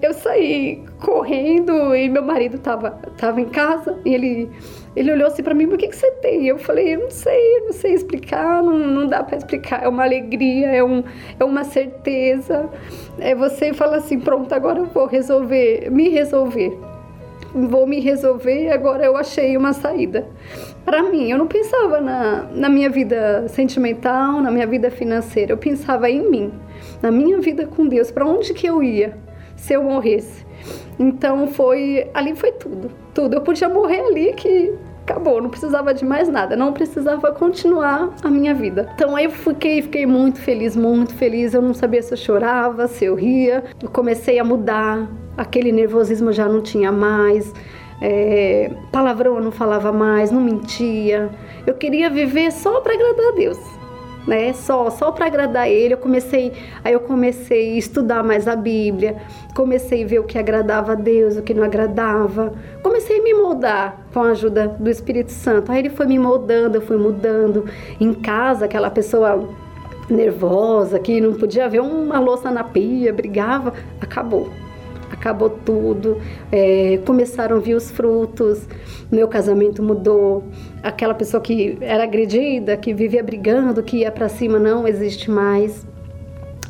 [0.00, 4.50] eu saí correndo e meu marido tava, tava em casa e ele,
[4.94, 6.46] ele olhou assim para mim, o que, que você tem?
[6.46, 10.04] Eu falei, eu não sei, não sei explicar, não, não dá para explicar, é uma
[10.04, 11.02] alegria, é, um,
[11.40, 12.70] é uma certeza.
[13.18, 16.78] É você fala assim, pronto, agora eu vou resolver, me resolver
[17.54, 20.26] vou me resolver, agora eu achei uma saída.
[20.84, 25.58] Para mim, eu não pensava na, na minha vida sentimental, na minha vida financeira, eu
[25.58, 26.52] pensava em mim,
[27.00, 29.16] na minha vida com Deus, para onde que eu ia
[29.56, 30.44] se eu morresse.
[30.98, 33.34] Então foi, ali foi tudo, tudo.
[33.34, 34.72] Eu podia morrer ali que
[35.04, 38.90] acabou, não precisava de mais nada, não precisava continuar a minha vida.
[38.94, 41.54] Então eu fiquei, fiquei muito feliz, muito feliz.
[41.54, 43.64] Eu não sabia se eu chorava, se eu ria.
[43.80, 47.52] Eu comecei a mudar, aquele nervosismo já não tinha mais.
[48.00, 51.30] É, palavrão eu não falava mais, não mentia.
[51.66, 53.83] Eu queria viver só para agradar a Deus
[54.26, 54.52] né?
[54.52, 55.94] Só, só para agradar ele.
[55.94, 59.16] Eu comecei, aí eu comecei a estudar mais a Bíblia,
[59.54, 62.52] comecei a ver o que agradava a Deus, o que não agradava.
[62.82, 65.70] Comecei a me moldar com a ajuda do Espírito Santo.
[65.70, 67.66] Aí ele foi me moldando, eu fui mudando.
[68.00, 69.48] Em casa, aquela pessoa
[70.08, 74.63] nervosa que não podia ver uma louça na pia, brigava, acabou
[75.24, 76.18] acabou tudo,
[76.52, 78.68] é, começaram a vir os frutos,
[79.10, 80.44] meu casamento mudou,
[80.82, 85.86] aquela pessoa que era agredida, que vivia brigando, que ia para cima, não existe mais.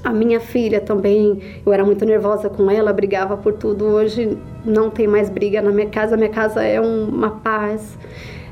[0.05, 3.87] A minha filha também, eu era muito nervosa com ela, brigava por tudo.
[3.87, 7.99] Hoje não tem mais briga na minha casa, minha casa é uma paz.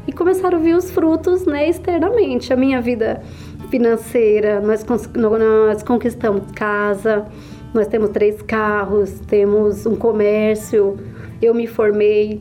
[0.06, 2.52] E começaram a vir os frutos, né, externamente.
[2.52, 3.22] A minha vida
[3.70, 4.84] financeira, nós,
[5.14, 7.26] nós conquistamos casa,
[7.74, 10.98] nós temos três carros, temos um comércio,
[11.40, 12.40] eu me formei.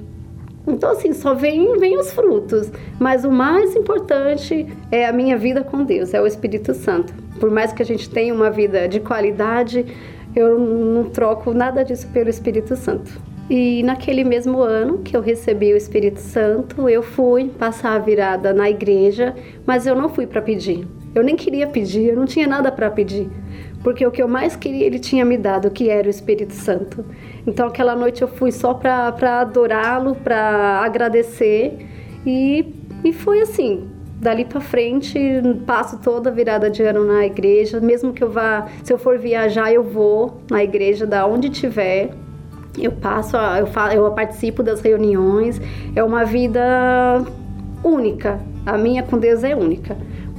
[0.68, 2.72] Então, assim, só vem, vem os frutos.
[3.00, 7.14] Mas o mais importante é a minha vida com Deus, é o Espírito Santo.
[7.40, 9.86] Por mais que a gente tenha uma vida de qualidade,
[10.36, 13.20] eu não troco nada disso pelo Espírito Santo.
[13.50, 18.54] E naquele mesmo ano que eu recebi o Espírito Santo, eu fui passar a virada
[18.54, 20.88] na igreja, mas eu não fui para pedir.
[21.14, 23.30] Eu nem queria pedir, eu não tinha nada para pedir
[23.84, 27.04] porque o que eu mais queria ele tinha me dado, que era o Espírito Santo.
[27.46, 31.88] Então aquela noite eu fui só para adorá-lo, para agradecer
[32.26, 33.88] e, e foi assim.
[34.20, 35.20] Dali para frente,
[35.66, 39.18] passo toda a virada de ano na igreja, mesmo que eu vá, se eu for
[39.18, 42.12] viajar, eu vou na igreja da onde tiver.
[42.78, 45.60] Eu passo, eu, faço, eu participo das reuniões.
[45.96, 47.26] É uma vida
[47.84, 48.40] única.
[48.64, 49.98] A minha com Deus é única.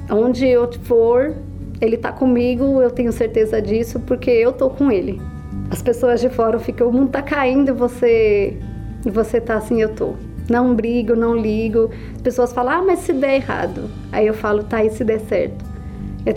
[0.08, 1.34] Onde eu for,
[1.82, 5.20] ele tá comigo, eu tenho certeza disso, porque eu tô com ele.
[5.68, 8.56] As pessoas de fora ficam, o mundo tá caindo e você,
[9.04, 10.14] e você tá assim, eu tô.
[10.48, 11.90] Não brigo, não ligo.
[12.14, 13.90] As pessoas falam, ah, mas se der errado.
[14.12, 15.64] Aí eu falo, tá, e se der certo?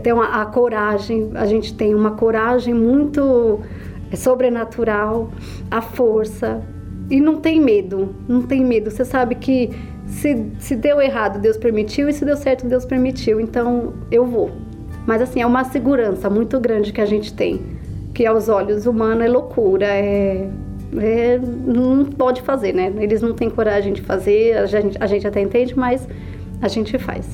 [0.02, 3.60] Tenho a, a coragem, a gente tem uma coragem muito
[4.12, 5.30] é, sobrenatural,
[5.70, 6.64] a força.
[7.08, 8.90] E não tem medo, não tem medo.
[8.90, 9.70] Você sabe que
[10.08, 13.40] se, se deu errado, Deus permitiu, e se deu certo, Deus permitiu.
[13.40, 14.50] Então eu vou.
[15.06, 17.62] Mas assim, é uma segurança muito grande que a gente tem,
[18.14, 20.50] que aos olhos humanos é loucura, é,
[20.98, 22.92] é, não pode fazer, né?
[22.98, 26.08] Eles não têm coragem de fazer, a gente, a gente até entende, mas
[26.62, 27.28] a gente faz.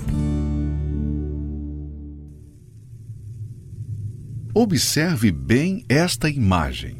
[4.53, 6.97] Observe bem esta imagem.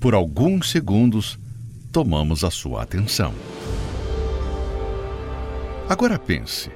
[0.00, 1.38] Por alguns segundos,
[1.92, 3.32] tomamos a sua atenção.
[5.88, 6.70] Agora pense: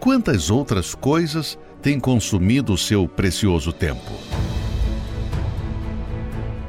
[0.00, 4.12] quantas outras coisas têm consumido o seu precioso tempo?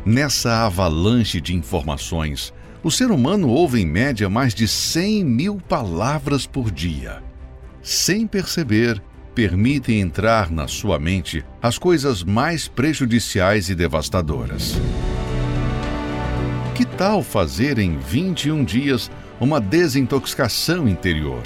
[0.05, 6.45] Nessa avalanche de informações, o ser humano ouve em média mais de 100 mil palavras
[6.45, 7.23] por dia.
[7.81, 9.01] Sem perceber,
[9.33, 14.75] permitem entrar na sua mente as coisas mais prejudiciais e devastadoras.
[16.75, 21.41] Que tal fazer em 21 dias uma desintoxicação interior?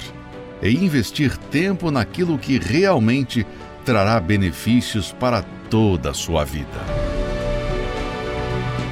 [0.62, 3.46] E investir tempo naquilo que realmente
[3.84, 6.80] trará benefícios para toda a sua vida.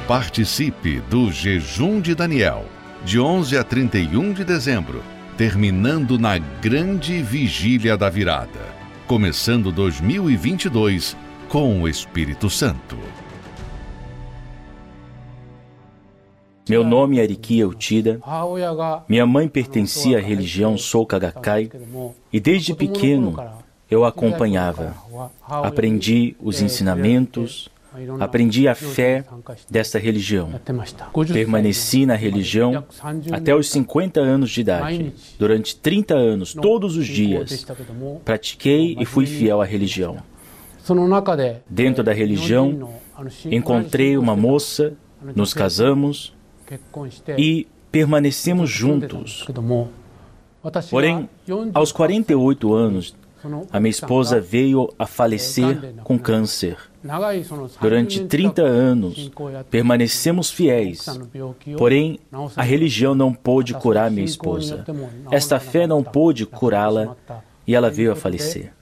[0.07, 2.65] Participe do Jejum de Daniel,
[3.05, 5.03] de 11 a 31 de dezembro,
[5.37, 8.73] terminando na grande vigília da virada,
[9.05, 11.15] começando 2022
[11.47, 12.97] com o Espírito Santo.
[16.69, 18.21] Meu nome é Ariki Eutida.
[19.07, 21.71] Minha mãe pertencia à religião Soka Gakkai
[22.31, 23.35] e desde pequeno
[23.89, 24.95] eu acompanhava.
[25.41, 27.69] Aprendi os ensinamentos,
[28.19, 29.25] aprendi a fé
[29.67, 30.51] desta religião.
[31.33, 32.85] Permaneci na religião
[33.31, 35.13] até os 50 anos de idade.
[35.39, 37.65] Durante 30 anos, todos os dias,
[38.23, 40.17] pratiquei e fui fiel à religião.
[41.67, 42.91] Dentro da religião,
[43.45, 44.93] encontrei uma moça,
[45.35, 46.37] nos casamos
[47.37, 49.47] e permanecemos juntos.
[50.89, 51.29] Porém,
[51.73, 53.15] aos 48 anos,
[53.71, 56.77] a minha esposa veio a falecer com câncer.
[57.79, 59.31] Durante 30 anos,
[59.71, 61.05] permanecemos fiéis.
[61.77, 62.19] Porém,
[62.55, 64.85] a religião não pôde curar minha esposa.
[65.31, 67.15] Esta fé não pôde curá-la
[67.65, 68.73] e ela veio a falecer.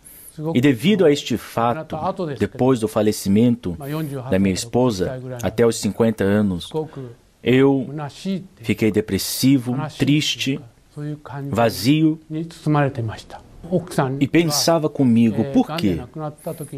[0.54, 1.96] E devido a este fato,
[2.40, 3.78] depois do falecimento
[4.30, 6.72] da minha esposa, até os 50 anos,
[7.44, 7.88] eu
[8.58, 10.60] fiquei depressivo, triste,
[11.50, 12.20] vazio.
[14.20, 16.00] E pensava comigo, por quê?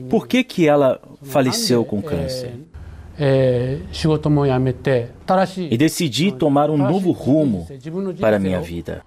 [0.09, 2.53] Por que, que ela faleceu com câncer?
[5.69, 7.67] E decidi tomar um novo rumo
[8.19, 9.03] para a minha vida.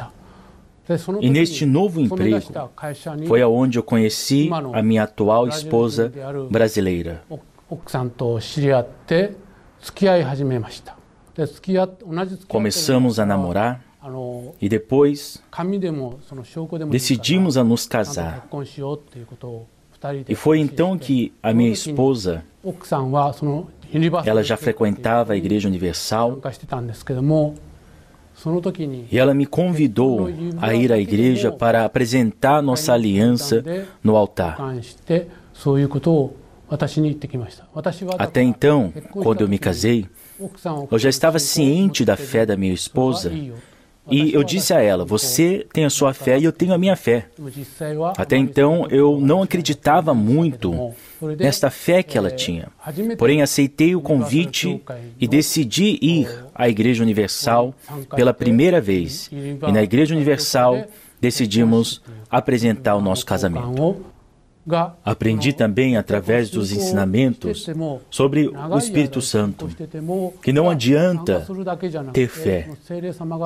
[0.00, 0.17] E
[1.30, 2.52] neste novo emprego
[3.26, 6.12] foi aonde eu conheci a minha atual esposa
[6.50, 7.22] brasileira.
[12.48, 13.84] Começamos a namorar
[14.60, 15.42] e depois
[16.90, 18.48] decidimos a nos casar.
[20.28, 22.44] E foi então que a minha esposa,
[24.24, 26.40] ela já frequentava a Igreja Universal,
[29.10, 30.28] e ela me convidou
[30.60, 33.64] a ir à igreja para apresentar nossa aliança
[34.02, 34.56] no altar.
[38.18, 40.06] Até então, quando eu me casei,
[40.90, 43.32] eu já estava ciente da fé da minha esposa
[44.10, 46.96] e eu disse a ela: Você tem a sua fé e eu tenho a minha
[46.96, 47.26] fé.
[48.16, 50.92] Até então eu não acreditava muito
[51.38, 52.68] nesta fé que ela tinha.
[53.16, 54.80] Porém, aceitei o convite
[55.20, 57.74] e decidi ir à Igreja Universal
[58.14, 59.30] pela primeira vez.
[59.32, 60.84] E na Igreja Universal
[61.20, 62.00] decidimos
[62.30, 64.04] apresentar o nosso casamento.
[65.04, 67.66] Aprendi também através dos ensinamentos
[68.10, 69.68] sobre o Espírito Santo
[70.42, 71.46] que não adianta
[72.12, 72.68] ter fé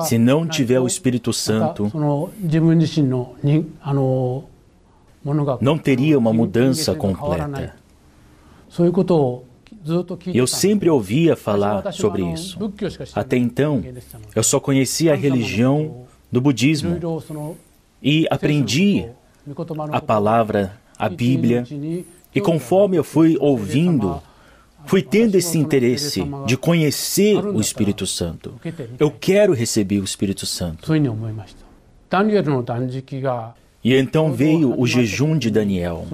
[0.01, 1.91] se não tiver o Espírito Santo.
[5.61, 7.75] Não teria uma mudança completa.
[10.33, 12.57] Eu sempre ouvia falar sobre isso.
[13.15, 13.83] Até então,
[14.35, 16.97] eu só conhecia a religião do budismo
[18.01, 19.05] e aprendi
[19.91, 21.65] a palavra a Bíblia.
[22.33, 24.21] E conforme eu fui ouvindo,
[24.85, 28.53] fui tendo esse interesse de conhecer o Espírito Santo.
[28.99, 30.91] Eu quero receber o Espírito Santo.
[33.83, 36.05] E então veio o jejum de Daniel,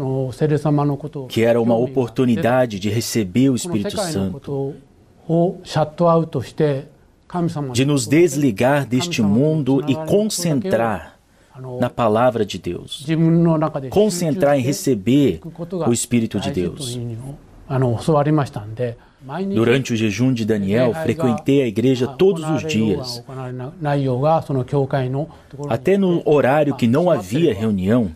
[1.28, 4.74] que era uma oportunidade de receber o Espírito Santo,
[7.74, 11.19] de nos desligar deste mundo e concentrar
[11.80, 13.06] na palavra de Deus,
[13.90, 15.42] concentrar em receber
[15.88, 17.00] o Espírito de Deus.
[19.54, 23.24] Durante o jejum de Daniel, frequentei a igreja todos os dias.
[25.68, 28.12] Até no horário que não havia reunião,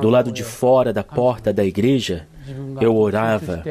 [0.00, 2.26] do lado de fora da porta da igreja,
[2.80, 3.64] eu orava.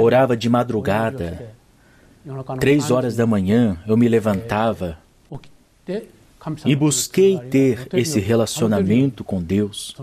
[0.00, 1.54] Orava de madrugada.
[2.58, 4.98] Três horas da manhã, eu me levantava
[6.64, 9.94] e busquei ter esse relacionamento com Deus.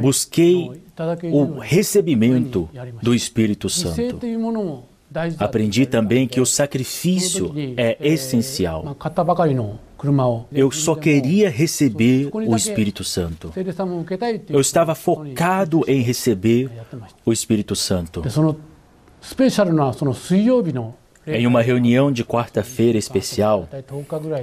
[0.00, 0.82] Busquei
[1.32, 2.68] o recebimento
[3.02, 4.18] do Espírito Santo.
[5.38, 8.96] Aprendi também que o sacrifício é essencial.
[10.52, 13.52] Eu só queria receber o Espírito Santo.
[14.48, 16.70] Eu estava focado em receber
[17.24, 18.22] o Espírito Santo.
[21.26, 23.68] Em uma reunião de quarta-feira especial,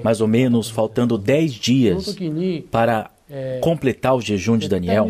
[0.04, 2.16] mais ou menos faltando dez dias
[2.70, 3.10] para
[3.62, 5.10] completar o jejum de Daniel,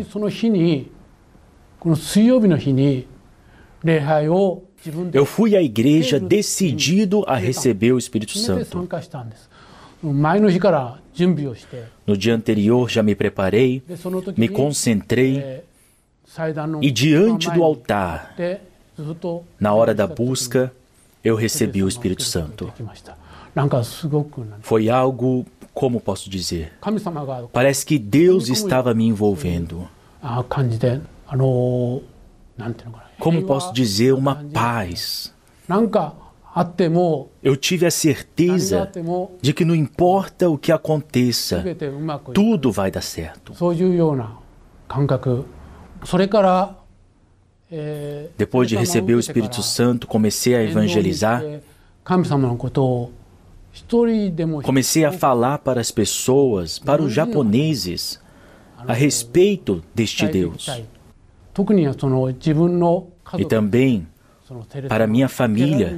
[5.12, 8.88] eu fui à igreja decidido a receber o Espírito Santo.
[12.06, 13.82] No dia anterior já me preparei,
[14.36, 15.62] me concentrei
[16.80, 18.34] e diante do altar,
[19.58, 20.72] na hora da busca,
[21.24, 22.72] eu recebi o Espírito Santo.
[24.60, 26.72] Foi algo como posso dizer?
[27.52, 29.88] Parece que Deus estava me envolvendo.
[33.18, 35.32] Como posso dizer, uma paz.
[37.42, 38.88] Eu tive a certeza
[39.42, 41.64] de que não importa o que aconteça,
[42.32, 43.52] tudo vai dar certo.
[48.36, 51.42] Depois de receber o Espírito Santo, comecei a evangelizar.
[54.62, 58.20] Comecei a falar para as pessoas, para os japoneses,
[58.86, 60.68] a respeito deste Deus.
[63.38, 64.06] E também
[64.88, 65.96] para minha família.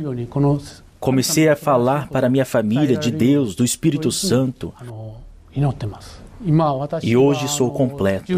[0.98, 4.72] Comecei a falar para minha família de Deus, do Espírito Santo.
[7.02, 8.32] E hoje sou completo.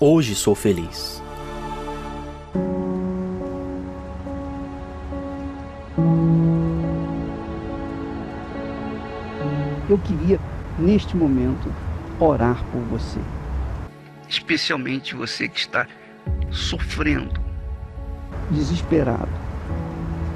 [0.00, 1.22] Hoje sou feliz.
[9.90, 10.38] Eu queria,
[10.78, 11.68] neste momento,
[12.20, 13.18] orar por você.
[14.28, 15.84] Especialmente você que está
[16.48, 17.40] sofrendo,
[18.52, 19.28] desesperado.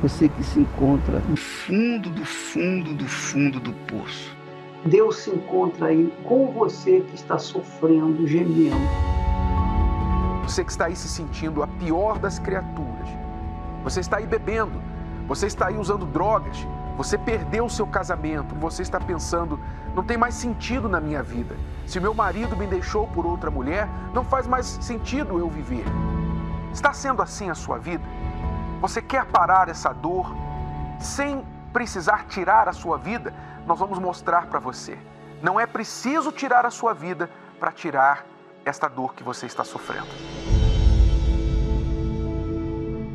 [0.03, 4.35] Você que se encontra no fundo do fundo do fundo do poço.
[4.85, 9.14] Deus se encontra aí com você que está sofrendo, gemendo.
[10.45, 13.09] Você que está aí se sentindo a pior das criaturas.
[13.83, 14.81] Você está aí bebendo.
[15.27, 16.67] Você está aí usando drogas
[16.97, 19.59] você perdeu o seu casamento, você está pensando,
[19.95, 21.57] não tem mais sentido na minha vida.
[21.87, 25.85] Se meu marido me deixou por outra mulher, não faz mais sentido eu viver.
[26.73, 28.05] Está sendo assim a sua vida?
[28.81, 30.33] Você quer parar essa dor
[31.01, 33.35] sem precisar tirar a sua vida?
[33.67, 34.97] Nós vamos mostrar para você.
[35.43, 37.29] Não é preciso tirar a sua vida
[37.59, 38.25] para tirar
[38.65, 40.09] esta dor que você está sofrendo.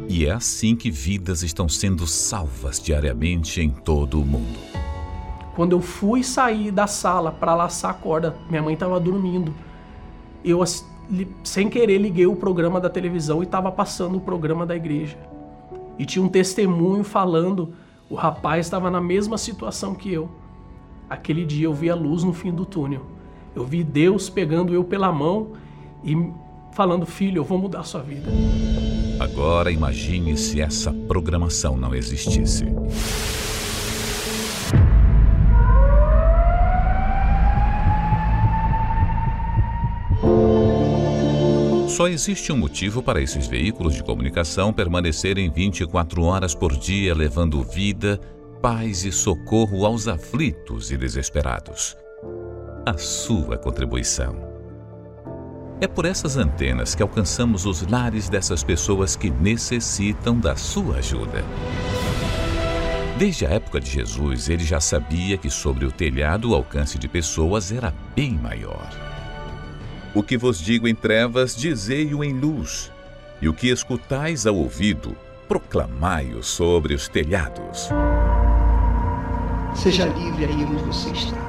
[0.07, 4.59] E é assim que vidas estão sendo salvas diariamente em todo o mundo.
[5.55, 9.53] Quando eu fui sair da sala para laçar a corda, minha mãe estava dormindo.
[10.43, 10.63] Eu,
[11.43, 15.17] sem querer, liguei o programa da televisão e estava passando o programa da igreja.
[15.97, 17.73] E tinha um testemunho falando:
[18.09, 20.29] o rapaz estava na mesma situação que eu.
[21.09, 23.18] Aquele dia eu vi a luz no fim do túnel.
[23.59, 25.51] Eu vi Deus pegando eu pela mão
[26.01, 26.15] e
[26.71, 28.31] falando: Filho, eu vou mudar a sua vida.
[29.19, 32.63] Agora imagine se essa programação não existisse.
[41.89, 47.61] Só existe um motivo para esses veículos de comunicação permanecerem 24 horas por dia, levando
[47.61, 48.21] vida,
[48.61, 51.97] paz e socorro aos aflitos e desesperados.
[52.85, 54.37] A sua contribuição.
[55.81, 61.43] É por essas antenas que alcançamos os lares dessas pessoas que necessitam da sua ajuda.
[63.17, 67.07] Desde a época de Jesus, ele já sabia que sobre o telhado o alcance de
[67.07, 68.89] pessoas era bem maior.
[70.15, 72.91] O que vos digo em trevas, dizei-o em luz,
[73.41, 75.15] e o que escutais ao ouvido,
[75.49, 77.89] proclamai-o sobre os telhados.
[79.75, 81.48] Seja livre aí onde você está.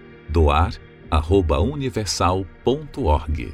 [0.31, 0.73] doar
[1.61, 3.53] universal.org.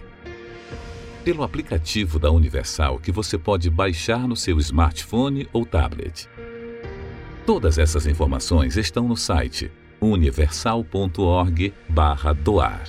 [1.26, 6.30] Pelo aplicativo da Universal que você pode baixar no seu smartphone ou tablet.
[7.46, 12.84] Todas essas informações estão no site universal.org/doar.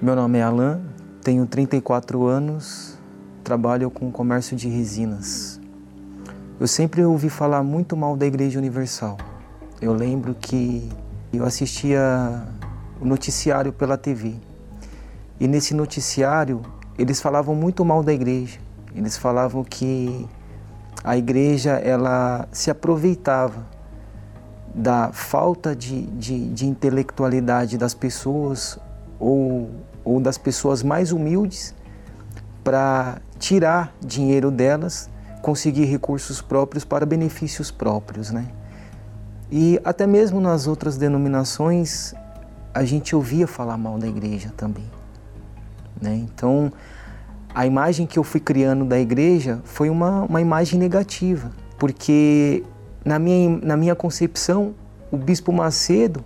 [0.00, 0.80] Meu nome é Alan,
[1.22, 2.98] tenho 34 anos,
[3.42, 5.60] trabalho com comércio de resinas.
[6.58, 9.18] Eu sempre ouvi falar muito mal da Igreja Universal.
[9.84, 10.90] Eu lembro que
[11.30, 12.42] eu assistia
[12.98, 14.34] o noticiário pela TV.
[15.38, 16.62] E nesse noticiário,
[16.98, 18.58] eles falavam muito mal da igreja.
[18.94, 20.26] Eles falavam que
[21.04, 23.66] a igreja ela se aproveitava
[24.74, 28.78] da falta de, de, de intelectualidade das pessoas
[29.20, 29.70] ou,
[30.02, 31.74] ou das pessoas mais humildes
[32.64, 35.10] para tirar dinheiro delas,
[35.42, 38.48] conseguir recursos próprios para benefícios próprios, né?
[39.56, 42.12] E até mesmo nas outras denominações
[42.74, 44.82] a gente ouvia falar mal da igreja também.
[46.02, 46.16] Né?
[46.16, 46.72] Então
[47.54, 52.64] a imagem que eu fui criando da igreja foi uma, uma imagem negativa, porque
[53.04, 54.74] na minha, na minha concepção,
[55.08, 56.24] o Bispo Macedo,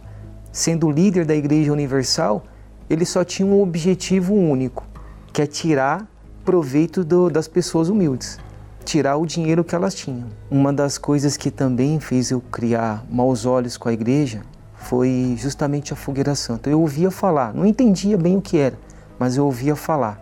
[0.50, 2.42] sendo líder da Igreja Universal,
[2.88, 4.86] ele só tinha um objetivo único,
[5.34, 6.08] que é tirar
[6.46, 8.38] proveito do, das pessoas humildes,
[8.84, 10.28] tirar o dinheiro que elas tinham.
[10.50, 14.42] Uma das coisas que também fez eu criar maus olhos com a igreja
[14.74, 16.70] foi justamente a fogueira santa.
[16.70, 18.78] Eu ouvia falar, não entendia bem o que era,
[19.18, 20.18] mas eu ouvia falar.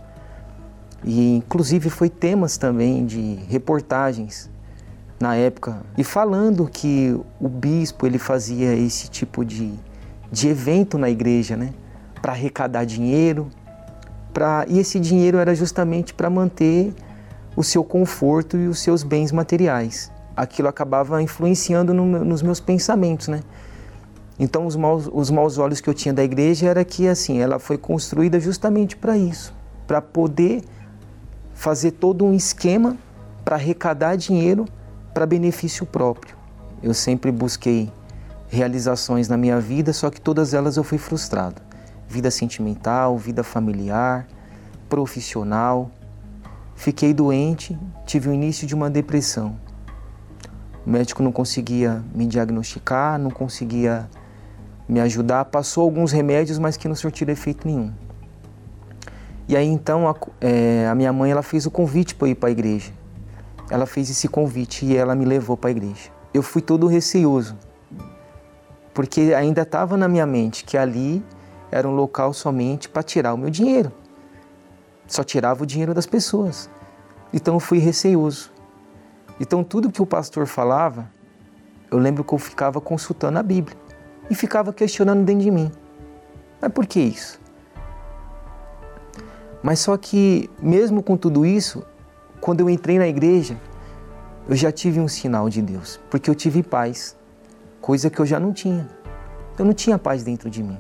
[1.04, 4.50] E inclusive foi temas também de reportagens
[5.20, 9.72] na época e falando que o bispo ele fazia esse tipo de,
[10.30, 11.72] de evento na igreja, né,
[12.20, 13.48] para arrecadar dinheiro,
[14.32, 16.92] para e esse dinheiro era justamente para manter
[17.56, 20.12] o seu conforto e os seus bens materiais.
[20.36, 23.40] Aquilo acabava influenciando no, nos meus pensamentos, né?
[24.38, 27.58] Então os maus, os maus olhos que eu tinha da igreja era que assim, ela
[27.58, 29.54] foi construída justamente para isso,
[29.86, 30.62] para poder
[31.54, 32.98] fazer todo um esquema
[33.42, 34.66] para arrecadar dinheiro
[35.14, 36.36] para benefício próprio.
[36.82, 37.90] Eu sempre busquei
[38.48, 41.62] realizações na minha vida, só que todas elas eu fui frustrado.
[42.06, 44.26] Vida sentimental, vida familiar,
[44.88, 45.90] profissional.
[46.76, 49.56] Fiquei doente, tive o início de uma depressão.
[50.86, 54.08] O médico não conseguia me diagnosticar, não conseguia
[54.88, 55.46] me ajudar.
[55.46, 57.92] Passou alguns remédios, mas que não surtiram efeito nenhum.
[59.48, 62.48] E aí então a, é, a minha mãe ela fez o convite para ir para
[62.48, 62.92] a igreja
[63.70, 66.10] ela fez esse convite e ela me levou para a igreja.
[66.32, 67.56] Eu fui todo receoso,
[68.94, 71.24] porque ainda estava na minha mente que ali
[71.70, 73.90] era um local somente para tirar o meu dinheiro.
[75.06, 76.70] Só tirava o dinheiro das pessoas.
[77.32, 78.52] Então eu fui receoso.
[79.40, 81.10] Então tudo que o pastor falava,
[81.90, 83.76] eu lembro que eu ficava consultando a Bíblia
[84.30, 85.70] e ficava questionando dentro de mim.
[86.60, 87.40] Mas por que isso?
[89.62, 91.84] Mas só que, mesmo com tudo isso,
[92.40, 93.60] quando eu entrei na igreja,
[94.48, 97.16] eu já tive um sinal de Deus, porque eu tive paz,
[97.80, 98.88] coisa que eu já não tinha.
[99.58, 100.78] Eu não tinha paz dentro de mim.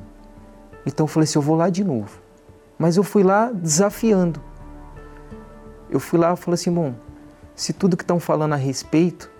[0.84, 2.20] Então eu falei assim: eu vou lá de novo.
[2.78, 4.40] Mas eu fui lá desafiando.
[5.90, 6.94] Eu fui lá e falei assim: bom,
[7.54, 9.30] se tudo que estão falando a respeito,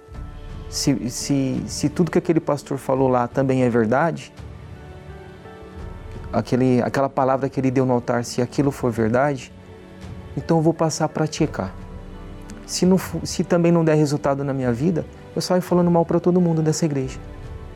[0.69, 4.33] se, se, se tudo que aquele pastor falou lá também é verdade,
[6.33, 9.53] aquele, aquela palavra que ele deu no altar, se aquilo for verdade,
[10.37, 11.75] então eu vou passar a praticar.
[12.67, 16.19] Se, não, se também não der resultado na minha vida, eu saio falando mal para
[16.19, 17.19] todo mundo dessa igreja.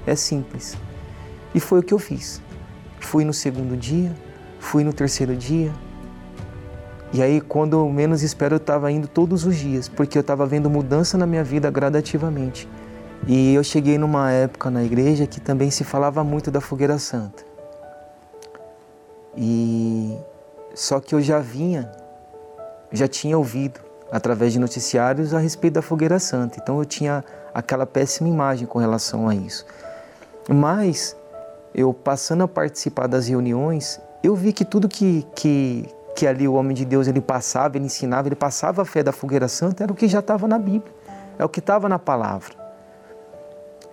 [0.07, 0.77] É simples.
[1.55, 2.43] E foi o que eu fiz.
[2.99, 4.13] Fui no segundo dia,
[4.61, 5.73] fui no terceiro dia.
[7.13, 10.47] E aí, quando eu menos espero, eu estava indo todos os dias, porque eu estava
[10.47, 12.69] vendo mudança na minha vida gradativamente.
[13.27, 17.45] E eu cheguei numa época na igreja que também se falava muito da fogueira santa.
[19.37, 20.17] E
[20.75, 21.91] só que eu já vinha,
[22.93, 23.81] já tinha ouvido
[24.11, 26.59] através de noticiários a respeito da fogueira santa.
[26.63, 29.67] Então eu tinha aquela péssima imagem com relação a isso.
[30.49, 31.17] Mas
[31.75, 36.55] eu passando a participar das reuniões, eu vi que tudo que, que, que ali o
[36.55, 39.93] homem de Deus ele passava, ele ensinava, ele passava a fé da fogueira santa, era
[39.93, 40.93] o que já estava na Bíblia,
[41.39, 42.55] é o que estava na palavra.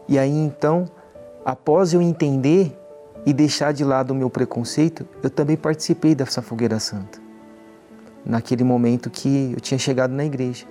[0.08, 0.86] E aí então,
[1.46, 2.78] após eu entender
[3.26, 7.28] e deixar de lado o meu preconceito, eu também participei dessa fogueira santa
[8.28, 10.66] naquele momento que eu tinha chegado na igreja.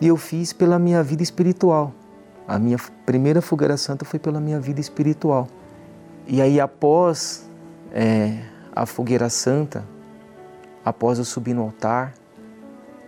[0.00, 1.92] E eu fiz pela minha vida espiritual.
[2.48, 5.46] A minha primeira fogueira santa foi pela minha vida espiritual.
[6.26, 7.48] E aí, após
[7.92, 8.38] é,
[8.74, 9.84] a fogueira santa,
[10.84, 12.12] após eu subir no altar,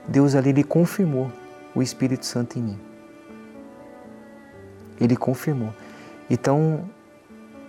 [0.06, 1.30] Deus ali ele confirmou
[1.74, 2.80] o Espírito Santo em mim.
[5.00, 5.74] Ele confirmou.
[6.30, 6.88] Então,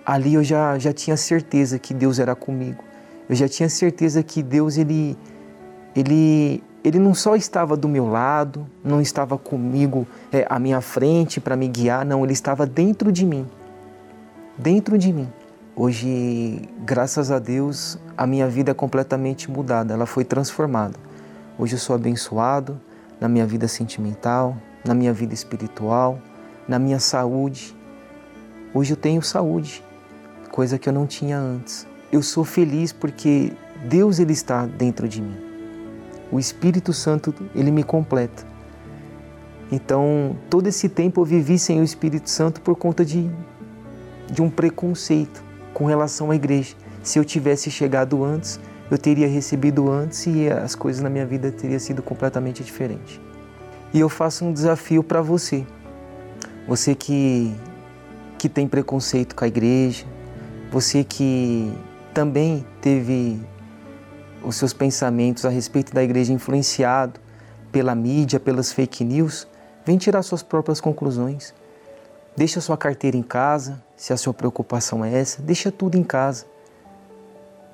[0.06, 2.84] ali eu já, já tinha certeza que Deus era comigo.
[3.28, 5.18] Eu já tinha certeza que Deus ele
[5.95, 11.41] ele, ele não só estava do meu lado, não estava comigo é, à minha frente
[11.41, 13.48] para me guiar, não, ele estava dentro de mim.
[14.56, 15.28] Dentro de mim.
[15.80, 20.95] Hoje, graças a Deus, a minha vida é completamente mudada, ela foi transformada.
[21.57, 22.82] Hoje eu sou abençoado
[23.21, 26.19] na minha vida sentimental, na minha vida espiritual,
[26.67, 27.75] na minha saúde.
[28.73, 29.84] Hoje eu tenho saúde,
[30.51, 31.86] coisa que eu não tinha antes.
[32.11, 33.53] Eu sou feliz porque
[33.88, 35.47] Deus ele está dentro de mim
[36.32, 38.45] o Espírito Santo ele me completa.
[39.71, 43.30] Então, todo esse tempo eu vivi sem o Espírito Santo por conta de,
[44.32, 45.43] de um preconceito
[45.78, 46.75] com relação à igreja.
[47.03, 48.59] Se eu tivesse chegado antes,
[48.89, 53.21] eu teria recebido antes e as coisas na minha vida teriam sido completamente diferentes.
[53.93, 55.67] E eu faço um desafio para você.
[56.67, 57.55] Você que,
[58.39, 60.03] que tem preconceito com a igreja,
[60.71, 61.71] você que
[62.11, 63.39] também teve
[64.43, 67.19] os seus pensamentos a respeito da igreja influenciado
[67.71, 69.47] pela mídia, pelas fake news,
[69.86, 71.53] vem tirar suas próprias conclusões.
[72.36, 76.45] Deixa sua carteira em casa, se a sua preocupação é essa, deixa tudo em casa.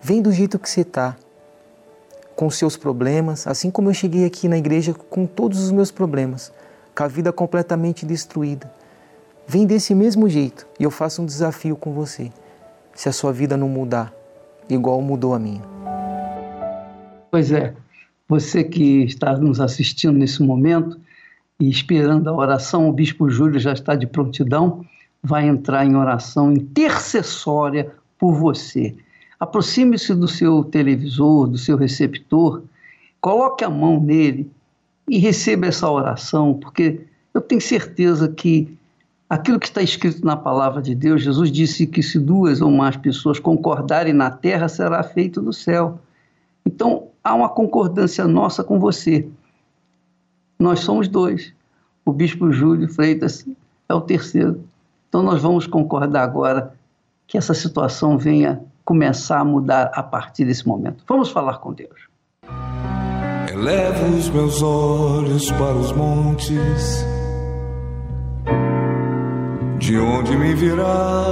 [0.02, 1.18] Vem do jeito que você está,
[2.36, 6.52] com seus problemas, assim como eu cheguei aqui na igreja com todos os meus problemas,
[6.96, 8.72] com a vida completamente destruída.
[9.46, 12.32] Vem desse mesmo jeito e eu faço um desafio com você.
[12.96, 14.14] Se a sua vida não mudar,
[14.70, 15.62] igual mudou a minha.
[17.30, 17.74] Pois é,
[18.28, 21.00] você que está nos assistindo nesse momento
[21.60, 24.86] e esperando a oração, o Bispo Júlio já está de prontidão,
[25.24, 28.96] vai entrar em oração intercessória por você.
[29.40, 32.64] Aproxime-se do seu televisor, do seu receptor,
[33.22, 34.52] coloque a mão nele
[35.08, 37.02] e receba essa oração, porque
[37.34, 38.78] eu tenho certeza que
[39.30, 42.96] aquilo que está escrito na palavra de Deus, Jesus disse que se duas ou mais
[42.98, 46.00] pessoas concordarem na terra, será feito no céu.
[46.66, 49.28] Então, há uma concordância nossa com você.
[50.60, 51.54] Nós somos dois.
[52.06, 53.46] O bispo Júlio Freitas
[53.90, 54.64] é o terceiro.
[55.14, 56.74] Então, nós vamos concordar agora
[57.28, 61.04] que essa situação venha começar a mudar a partir desse momento.
[61.08, 62.10] Vamos falar com Deus.
[63.48, 67.06] Elevo os meus olhos para os montes,
[69.78, 71.26] de onde me virá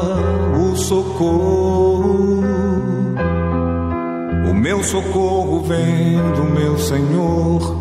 [0.62, 2.44] o socorro.
[4.48, 7.81] O meu socorro vem do meu Senhor,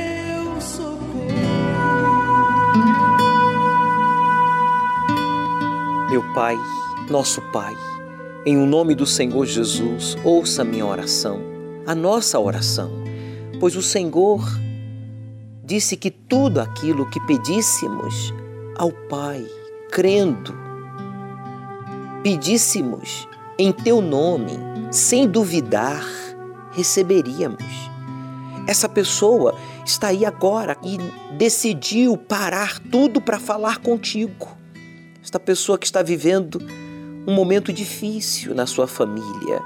[6.11, 6.57] Meu Pai,
[7.09, 7.73] nosso Pai,
[8.45, 11.39] em o nome do Senhor Jesus, ouça minha oração,
[11.87, 12.91] a nossa oração,
[13.61, 14.41] pois o Senhor
[15.63, 18.33] disse que tudo aquilo que pedíssemos
[18.77, 19.41] ao Pai,
[19.89, 20.53] crendo,
[22.21, 23.25] pedíssemos
[23.57, 24.59] em teu nome,
[24.91, 26.05] sem duvidar,
[26.73, 27.63] receberíamos.
[28.67, 29.55] Essa pessoa
[29.85, 30.97] está aí agora e
[31.37, 34.59] decidiu parar tudo para falar contigo.
[35.31, 36.59] Esta pessoa que está vivendo
[37.25, 39.61] um momento difícil na sua família,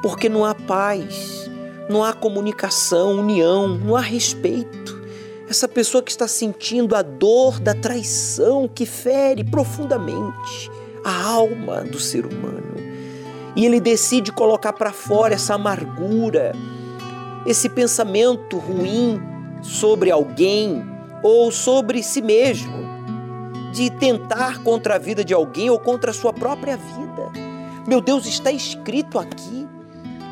[0.00, 1.50] porque não há paz,
[1.88, 5.02] não há comunicação, união, não há respeito.
[5.48, 10.70] Essa pessoa que está sentindo a dor da traição que fere profundamente
[11.04, 12.76] a alma do ser humano.
[13.56, 16.52] E ele decide colocar para fora essa amargura,
[17.44, 19.20] esse pensamento ruim
[19.60, 20.84] sobre alguém
[21.20, 22.89] ou sobre si mesmo,
[23.72, 27.30] de tentar contra a vida de alguém ou contra a sua própria vida.
[27.86, 29.66] Meu Deus, está escrito aqui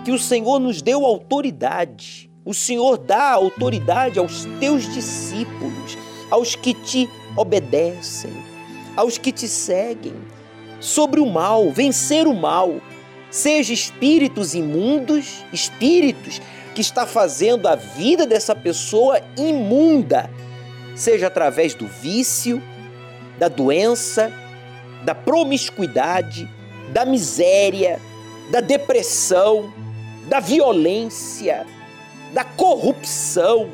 [0.05, 2.31] que o Senhor nos deu autoridade.
[2.45, 5.99] O Senhor dá autoridade aos teus discípulos,
[6.31, 8.33] aos que te obedecem,
[8.97, 10.15] aos que te seguem,
[10.81, 12.81] sobre o mal, vencer o mal,
[13.31, 16.41] seja espíritos imundos, espíritos
[16.75, 20.31] que está fazendo a vida dessa pessoa imunda,
[20.95, 22.63] seja através do vício,
[23.39, 24.33] da doença,
[25.05, 26.49] da promiscuidade,
[26.93, 28.01] da miséria,
[28.51, 29.73] da depressão,
[30.29, 31.67] da violência,
[32.33, 33.71] da corrupção,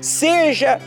[0.00, 0.80] seja,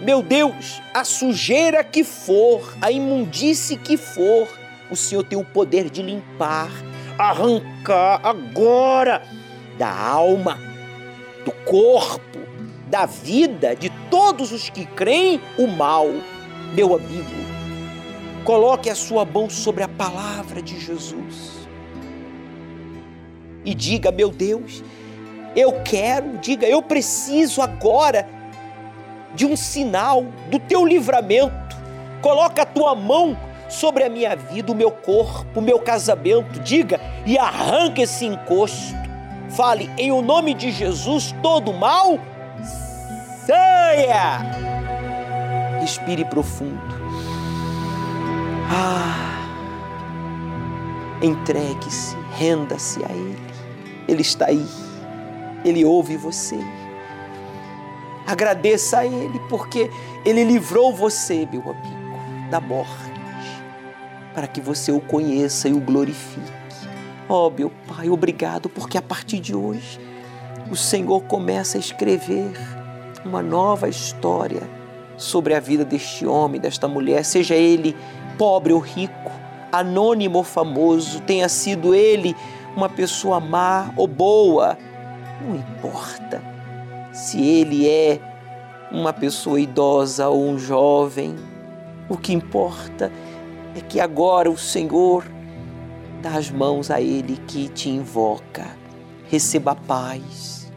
[0.00, 4.48] meu Deus, a sujeira que for, a imundície que for,
[4.90, 6.70] o Senhor tem o poder de limpar,
[7.18, 9.22] arrancar agora
[9.78, 10.58] da alma,
[11.44, 12.38] do corpo,
[12.88, 16.08] da vida de todos os que creem o mal.
[16.74, 17.30] Meu amigo,
[18.44, 21.68] coloque a sua mão sobre a palavra de Jesus
[23.64, 24.82] e diga: Meu Deus,
[25.56, 28.28] eu quero, diga, eu preciso agora
[29.34, 31.76] de um sinal do teu livramento.
[32.20, 33.36] Coloca a tua mão
[33.68, 36.60] sobre a minha vida, o meu corpo, o meu casamento.
[36.60, 38.94] Diga e arranca esse encosto.
[39.50, 42.18] Fale em o nome de Jesus, todo mal
[43.46, 44.73] saia.
[45.84, 46.80] Respire profundo.
[48.70, 49.38] Ah,
[51.20, 53.38] entregue-se, renda-se a Ele.
[54.08, 54.66] Ele está aí
[55.64, 56.58] ele ouve você.
[58.26, 59.90] Agradeça a Ele, porque
[60.24, 63.12] Ele livrou você, meu amigo, da morte,
[64.34, 66.52] para que você o conheça e o glorifique.
[67.28, 69.98] Oh, meu Pai, obrigado, porque a partir de hoje
[70.70, 72.52] o Senhor começa a escrever
[73.24, 74.62] uma nova história
[75.16, 77.96] sobre a vida deste homem, desta mulher, seja ele
[78.36, 79.30] pobre ou rico,
[79.70, 82.34] anônimo ou famoso, tenha sido ele
[82.76, 84.76] uma pessoa má ou boa,
[85.40, 86.42] não importa
[87.12, 88.20] se ele é
[88.90, 91.36] uma pessoa idosa ou um jovem,
[92.08, 93.10] o que importa
[93.76, 95.24] é que agora o Senhor
[96.20, 98.66] dá as mãos a ele que te invoca.
[99.28, 100.70] Receba a paz,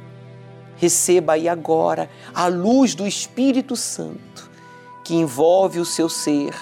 [0.77, 4.26] receba aí agora a luz do Espírito Santo
[5.07, 6.53] que envolve o seu ser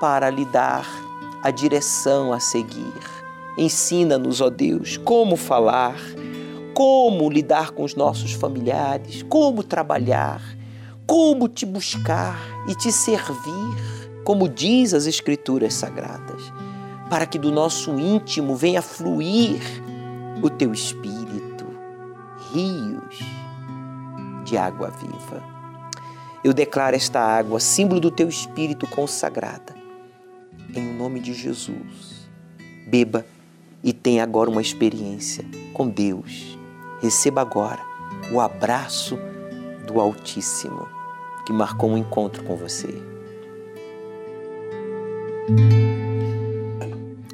[0.00, 0.84] para lhe dar
[1.40, 2.92] a direção a seguir.
[3.56, 5.96] Ensina-nos, ó Deus, como falar,
[6.74, 10.42] como lidar com os nossos familiares, como trabalhar,
[11.06, 16.42] como te buscar e te servir, como diz as Escrituras Sagradas,
[17.08, 19.62] para que do nosso íntimo venha fluir
[20.42, 21.64] o teu Espírito,
[22.52, 23.20] rios
[24.44, 25.55] de água viva.
[26.46, 29.74] Eu declaro esta água, símbolo do teu Espírito consagrada,
[30.72, 32.30] em nome de Jesus.
[32.86, 33.26] Beba
[33.82, 35.44] e tenha agora uma experiência
[35.74, 36.56] com Deus.
[37.02, 37.80] Receba agora
[38.30, 39.18] o abraço
[39.88, 40.86] do Altíssimo
[41.44, 42.94] que marcou um encontro com você.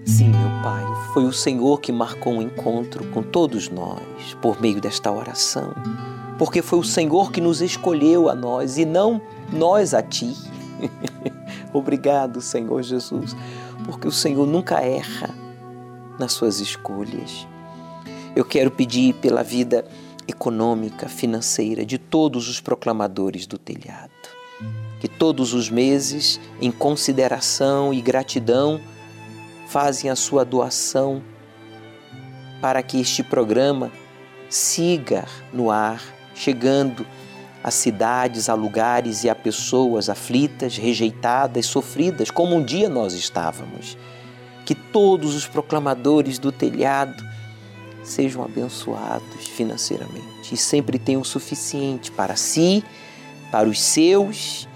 [0.07, 0.83] Sim, meu Pai,
[1.13, 5.75] foi o Senhor que marcou um encontro com todos nós por meio desta oração,
[6.43, 9.23] porque foi o Senhor que nos escolheu a nós e não
[9.53, 10.35] nós a Ti.
[11.73, 13.37] Obrigado, Senhor Jesus,
[13.85, 15.33] porque o Senhor nunca erra
[16.19, 17.47] nas suas escolhas.
[18.35, 19.87] Eu quero pedir pela vida
[20.27, 24.11] econômica, financeira de todos os proclamadores do telhado.
[24.99, 28.81] Que todos os meses, em consideração e gratidão,
[29.69, 31.23] fazem a sua doação
[32.61, 33.93] para que este programa
[34.51, 36.03] siga no ar,
[36.35, 37.07] chegando
[37.63, 43.97] a cidades, a lugares e a pessoas aflitas, rejeitadas, sofridas, como um dia nós estávamos.
[44.65, 47.23] Que todos os proclamadores do telhado
[48.03, 52.83] sejam abençoados financeiramente e sempre tenham o suficiente para si,
[53.51, 54.69] para os seus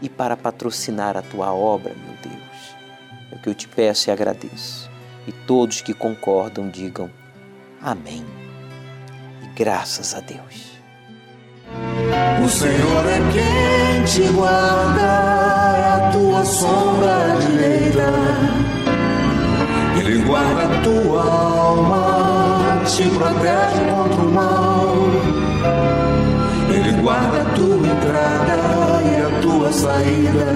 [0.00, 2.76] e para patrocinar a tua obra, meu Deus.
[3.30, 4.90] É o que eu te peço e agradeço.
[5.26, 7.08] E todos que concordam digam
[7.80, 8.24] amém.
[9.44, 10.71] E graças a Deus.
[12.44, 18.12] O Senhor é quem te guarda, é a tua sombra direita.
[19.98, 24.94] Ele guarda a tua alma, te protege contra o mal.
[26.74, 28.56] Ele guarda a tua entrada
[29.02, 30.46] e a tua saída,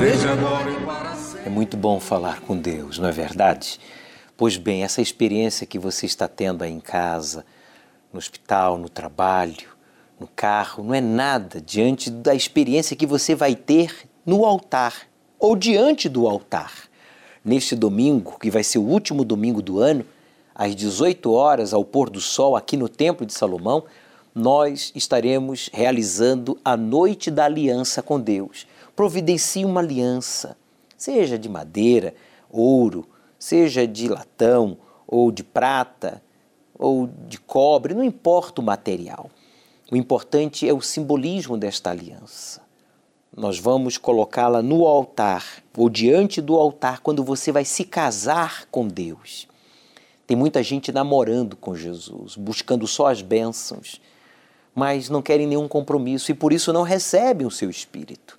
[0.00, 1.46] desde agora e para sempre.
[1.46, 3.80] É muito bom falar com Deus, não é verdade?
[4.36, 7.44] Pois bem, essa experiência que você está tendo aí em casa,
[8.14, 9.74] no hospital, no trabalho,
[10.20, 15.56] no carro, não é nada diante da experiência que você vai ter no altar ou
[15.56, 16.72] diante do altar.
[17.44, 20.06] Neste domingo, que vai ser o último domingo do ano,
[20.54, 23.82] às 18 horas, ao pôr do sol, aqui no Templo de Salomão,
[24.32, 28.64] nós estaremos realizando a Noite da Aliança com Deus.
[28.94, 30.56] Providencie uma aliança,
[30.96, 32.14] seja de madeira,
[32.48, 33.06] ouro,
[33.40, 36.22] seja de latão ou de prata
[36.78, 39.30] ou de cobre, não importa o material.
[39.90, 42.62] O importante é o simbolismo desta aliança.
[43.36, 45.44] Nós vamos colocá-la no altar
[45.76, 49.48] ou diante do altar quando você vai se casar com Deus.
[50.26, 54.00] Tem muita gente namorando com Jesus, buscando só as bênçãos,
[54.74, 58.38] mas não querem nenhum compromisso e por isso não recebem o seu espírito.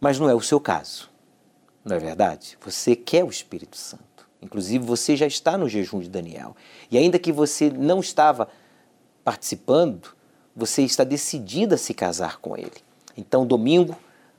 [0.00, 1.10] Mas não é o seu caso,
[1.84, 2.56] não é verdade?
[2.64, 4.09] Você quer o Espírito Santo.
[4.42, 6.56] Inclusive, você já está no jejum de Daniel.
[6.90, 8.48] E ainda que você não estava
[9.22, 10.08] participando,
[10.56, 12.72] você está decidida a se casar com ele.
[13.16, 13.96] Então, domingo,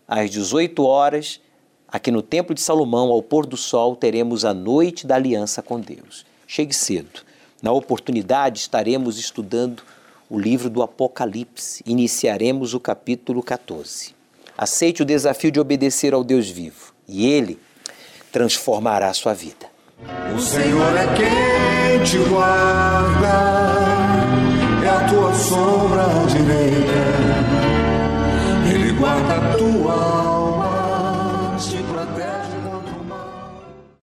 [0.08, 1.40] às 18 horas,
[1.88, 5.80] aqui no Templo de Salomão, ao pôr do sol, teremos a noite da aliança com
[5.80, 6.26] Deus.
[6.48, 7.22] Chegue cedo.
[7.62, 9.84] Na oportunidade, estaremos estudando
[10.30, 11.84] o livro do Apocalipse.
[11.86, 14.16] Iniciaremos o capítulo 14.
[14.58, 17.60] Aceite o desafio de obedecer ao Deus vivo e ele
[18.32, 19.71] transformará a sua vida.
[20.36, 23.28] O Senhor é quem te guarda,
[24.84, 27.51] é a tua sombra direita.